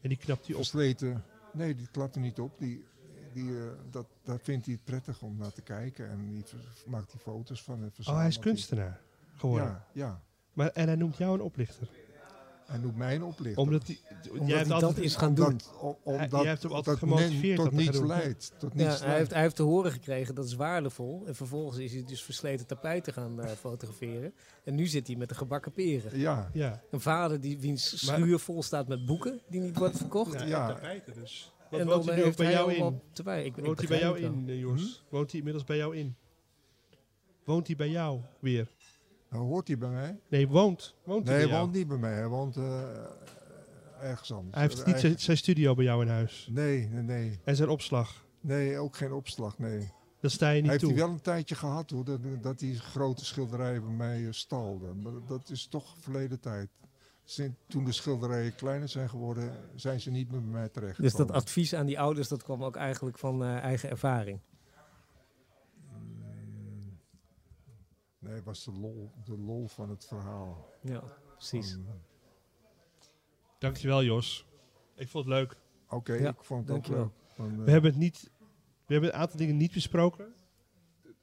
[0.00, 0.60] En die knapt hij op.
[0.60, 2.58] Versleten, nee, die klapt er niet op.
[2.58, 2.84] Die,
[3.32, 6.08] die, eh, dat, daar vindt hij het prettig om naar te kijken.
[6.10, 6.44] En die
[6.86, 7.82] maakt hij foto's van.
[7.82, 8.42] En Oh, hij is die.
[8.42, 9.00] kunstenaar
[9.36, 9.68] geworden.
[9.68, 10.22] Ja, ja.
[10.54, 11.88] Maar, en hij noemt jou een oplichter.
[12.66, 13.62] Hij noemt mij een oplichter.
[13.62, 13.98] Omdat hij...
[14.30, 15.60] Omdat jij hebt hij altijd- dat is gaan doen.
[15.80, 18.06] Omdat, Hij- jij hebt hem altijd dat gemotiveerd tot niets doen.
[18.06, 18.52] leidt.
[18.58, 19.18] Tot Ja, niets hij, leidt.
[19.18, 21.22] heeft, hij heeft te horen gekregen dat is waardevol.
[21.26, 24.34] En vervolgens is hij dus versleten tapijten gaan eh, fotograferen.
[24.64, 26.18] En nu zit hij met de gebakken peren.
[26.18, 26.82] Ja, Ja.
[26.90, 30.32] Een vader die, wiens Maar- schuur vol staat met boeken die niet worden verkocht.
[30.40, 30.66] Ja, Ja.
[30.68, 31.52] tapijten dus.
[31.70, 33.44] Wat en woont dan hij nu ook heeft bij hij jou in?
[33.44, 35.04] Ik, Woont hij bij jou in, eh, Jos?
[35.08, 36.14] Woont hij inmiddels bij jou in?
[37.44, 38.68] Woont hij bij jou weer?
[39.34, 40.18] Nou hoort hij bij mij.
[40.28, 40.94] Nee, woont.
[41.04, 42.12] Woont hij Nee, hij woont niet bij mij.
[42.14, 42.82] Hij woont eh,
[44.00, 44.54] ergens anders.
[44.54, 46.48] Hij heeft niet zijn, eigen- zijn studio bij jou in huis.
[46.52, 47.40] Nee, nee, nee.
[47.44, 48.24] En zijn opslag.
[48.40, 49.92] Nee, ook geen opslag, nee.
[50.20, 50.92] Dat sta je niet Hij heeft toe.
[50.92, 54.94] hij wel een tijdje gehad hoor, dat, dat hij grote schilderijen bij mij eh, stalde.
[54.94, 56.68] Maar dat is toch verleden tijd.
[57.24, 61.02] Sinds, toen de schilderijen kleiner zijn geworden, zijn ze niet meer bij mij terecht.
[61.02, 64.40] Dus dat advies aan die ouders, dat kwam ook eigenlijk van eh, eigen ervaring.
[68.24, 70.68] Nee, het was de lol, de lol van het verhaal.
[70.82, 71.02] Ja,
[71.32, 71.72] precies.
[71.72, 71.86] Van,
[73.58, 74.46] Dankjewel, Jos.
[74.94, 75.56] Ik vond het leuk.
[75.88, 77.02] Oké, Ja, ik vond het ook dankjewel.
[77.02, 77.12] leuk.
[77.34, 78.30] Van, eh, We hebben, het niet,
[78.86, 80.34] we hebben een aantal dingen niet besproken.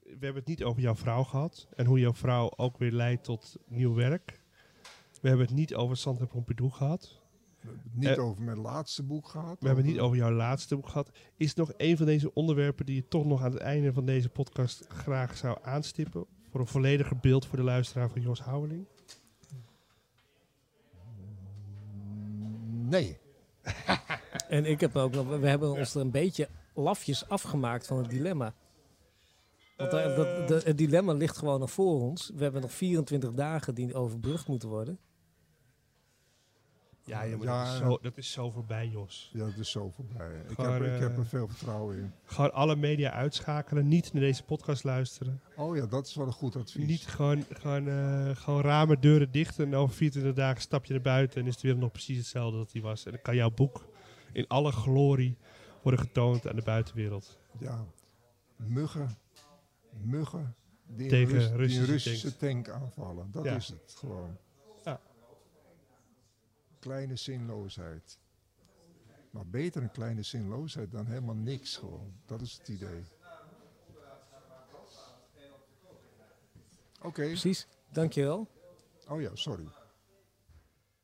[0.04, 1.68] We hebben het niet over jouw vrouw gehad.
[1.76, 4.40] En hoe jouw vrouw ook weer leidt tot nieuw werk.
[5.22, 7.20] We hebben het niet over Santa Pompidou gehad.
[7.60, 9.60] we hebben het niet eh, over mijn laatste boek gehad.
[9.60, 11.12] We hebben het niet over jouw laatste boek gehad.
[11.38, 14.06] Is er nog een van deze onderwerpen die je toch nog aan het einde van
[14.06, 16.26] deze podcast graag zou aanstippen?
[16.52, 18.86] Voor een vollediger beeld voor de luisteraar van Jos Houweling?
[22.90, 23.18] Nee.
[24.50, 28.10] En ik heb ook nog, we hebben ons er een beetje lafjes afgemaakt van het
[28.10, 28.54] dilemma.
[29.78, 30.16] Want dat,
[30.48, 32.32] de- het dilemma ligt gewoon nog voor ons.
[32.36, 35.00] We hebben nog 24 dagen die overbrugd moeten worden.
[37.12, 39.30] Ja, dat, is zo, dat is zo voorbij, Jos.
[39.34, 40.42] Ja, dat is zo voorbij.
[40.50, 42.12] Ik, Gewoon, heb, ik heb eh, er veel vertrouwen in.
[42.24, 43.88] Gewoon alle media uitschakelen.
[43.88, 45.42] Niet naar deze podcast luisteren.
[45.56, 46.88] Oh ja, dat is wel een goed advies.
[46.88, 49.60] Niet gewoon, gewoon, eh, gewoon ramen, deuren dicht.
[49.60, 51.42] En over 24 dagen stap je naar buiten.
[51.42, 53.06] En is de wereld nog precies hetzelfde dat die was.
[53.06, 53.86] En dan kan jouw boek
[54.34, 55.38] in alle glorie
[55.82, 57.40] worden getoond aan de buitenwereld.
[57.60, 57.86] Ja,
[58.56, 59.18] muggen,
[60.02, 60.56] muggen
[60.88, 61.56] die Tegen een,
[61.86, 63.30] Russische tank aanvallen.
[63.32, 63.56] Dat Ja.
[63.56, 64.38] is het gewoon.
[66.82, 68.20] Kleine zinloosheid.
[69.32, 72.14] Maar beter een kleine zinloosheid dan helemaal niks gewoon.
[72.26, 73.04] Dat is het idee.
[77.02, 77.26] Oké.
[77.26, 78.48] Precies, dankjewel.
[79.08, 79.68] Oh ja, sorry.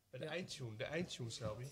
[0.09, 1.65] De eindtune, de eindtune, Selby.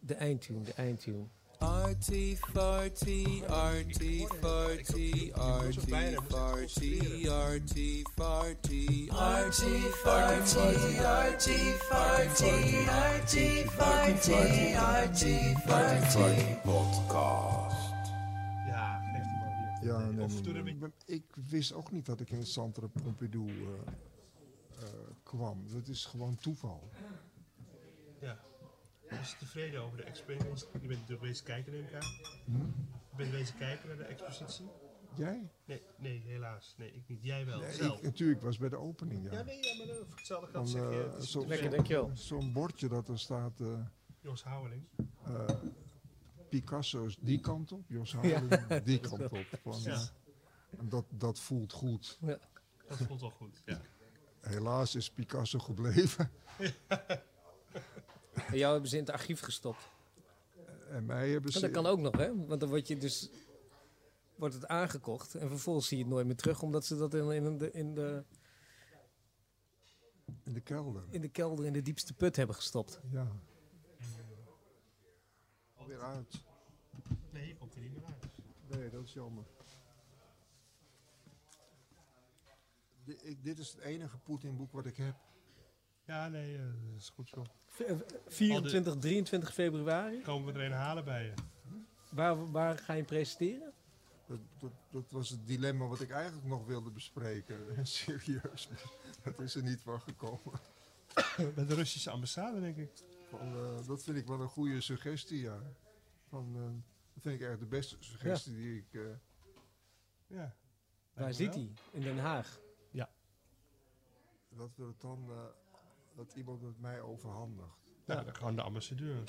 [0.00, 1.28] De eindtune, de eindtune.
[1.62, 15.54] Artie, farty, artie, farty, artie, farty, artie, farty, artie, farty, artie, farty, artie, farty, artie,
[15.66, 16.56] farty.
[16.64, 17.94] Podcast.
[18.66, 19.88] Ja, geef die man weer.
[19.92, 20.76] ja, nee, Of nee, toen nee.
[20.80, 23.92] heb ik- wist ook niet dat ik in het Centre Pompidou eh,
[24.82, 24.88] eh,
[25.22, 25.64] kwam.
[25.72, 26.90] Dat is gewoon toeval.
[28.20, 28.38] Ja.
[29.18, 30.66] Was je tevreden over de experience?
[30.72, 32.10] Je bent natuurlijk bezig kijken, neem ik aan.
[32.44, 32.56] Hm?
[33.10, 34.70] Je bent bezig kijken naar de expositie?
[35.14, 35.50] Jij?
[35.64, 36.74] Nee, nee, helaas.
[36.78, 37.22] Nee, ik niet.
[37.24, 37.60] Jij wel.
[37.60, 37.96] Nee, zelf.
[37.98, 39.24] ik, natuurlijk, ik was bij de opening.
[39.24, 39.32] Ja.
[39.32, 41.04] Ja, nee, ja, maar uh, voor hetzelfde Dan, geld zeg je...
[41.06, 41.46] eh, het is zo-.
[41.46, 42.10] Lekker, dankjewel.
[42.14, 43.60] Zo'n bordje dat er staat.
[43.60, 43.78] eh,
[44.20, 44.84] Jos Houweling.
[45.24, 45.48] eh,
[46.48, 49.46] Picasso's die kant op, Jos Houweling die kant op.
[49.62, 49.92] Van, Ja.
[49.92, 52.18] eh, en dat, dat voelt goed.
[52.88, 53.62] Dat voelt wel goed.
[53.64, 53.80] Ja.
[54.40, 56.30] Helaas is Picasso gebleven.
[58.32, 59.88] En jou hebben ze in het archief gestopt.
[60.90, 61.60] En mij hebben En ze.
[61.60, 62.46] dat kan ook nog, hè?
[62.46, 63.30] Want dan word je dus
[64.34, 67.30] wordt het aangekocht en vervolgens zie je het nooit meer terug, omdat ze dat in,
[67.30, 68.24] in, de, in, de,
[70.42, 71.04] in de kelder.
[71.10, 73.00] in de kelder in de diepste put hebben gestopt.
[73.10, 73.32] Ja.
[75.74, 76.42] Alweer uit.
[77.30, 78.24] Nee, je komt er niet meer uit.
[78.78, 79.44] Nee, dat is jammer.
[83.04, 85.14] ik- dit is het enige Poetin-boek wat ik heb.
[86.12, 87.44] Ja, nee, eh, dat is goed zo.
[87.66, 87.96] V- eh,
[88.26, 90.22] 24, 23 februari.
[90.22, 91.32] Komen we er een halen bij je.
[92.10, 93.72] Waar, waar ga je presenteren?
[94.26, 97.56] Dat, dat, dat was het dilemma wat ik eigenlijk nog wilde bespreken.
[97.86, 98.68] Serieus.
[99.22, 100.60] Dat is er niet van gekomen.
[101.54, 102.90] Bij de Russische ambassade, denk ik.
[103.30, 105.58] Van, eh, dat vind ik wel een goede suggestie, ja.
[106.28, 106.62] Van, eh,
[107.14, 108.86] dat vind ik echt de beste suggestie die ik...
[108.94, 109.00] eh,
[110.26, 110.54] Ja.
[111.14, 111.72] Waar zit hij?
[111.90, 112.60] In Den Haag.
[114.56, 115.30] dat wil het dan...
[116.16, 117.68] dat iemand het mij overhandigt.
[118.06, 119.22] Nou, dan gewoon de ambassadeur.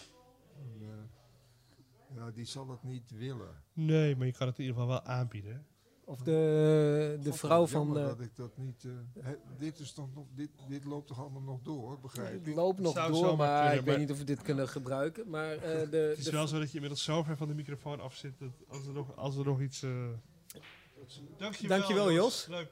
[0.57, 3.63] En, eh, ja, die zal het niet willen.
[3.73, 5.65] Nee, maar je kan het in ieder geval wel aanbieden.
[6.05, 7.97] Of de, de vrouw het van...
[7.97, 8.85] eh, dat ik dat niet...
[9.23, 12.55] eh, dit, is toch nog, dit, dit loopt toch allemaal nog door, begrijp ik ik?
[12.55, 15.29] loop nog Zou door, maar kunnen, ik maar- weet niet of we dit kunnen gebruiken.
[15.29, 15.61] Maar eh,
[15.91, 18.15] de, Het is de- wel zo dat je inmiddels zo ver van de microfoon af
[18.15, 18.39] zit.
[18.39, 19.83] Dat als, er nog, als er nog iets.
[19.83, 20.07] eh
[21.37, 22.47] Dankjewel, Dankjewel, Jos.
[22.47, 22.69] Leuk.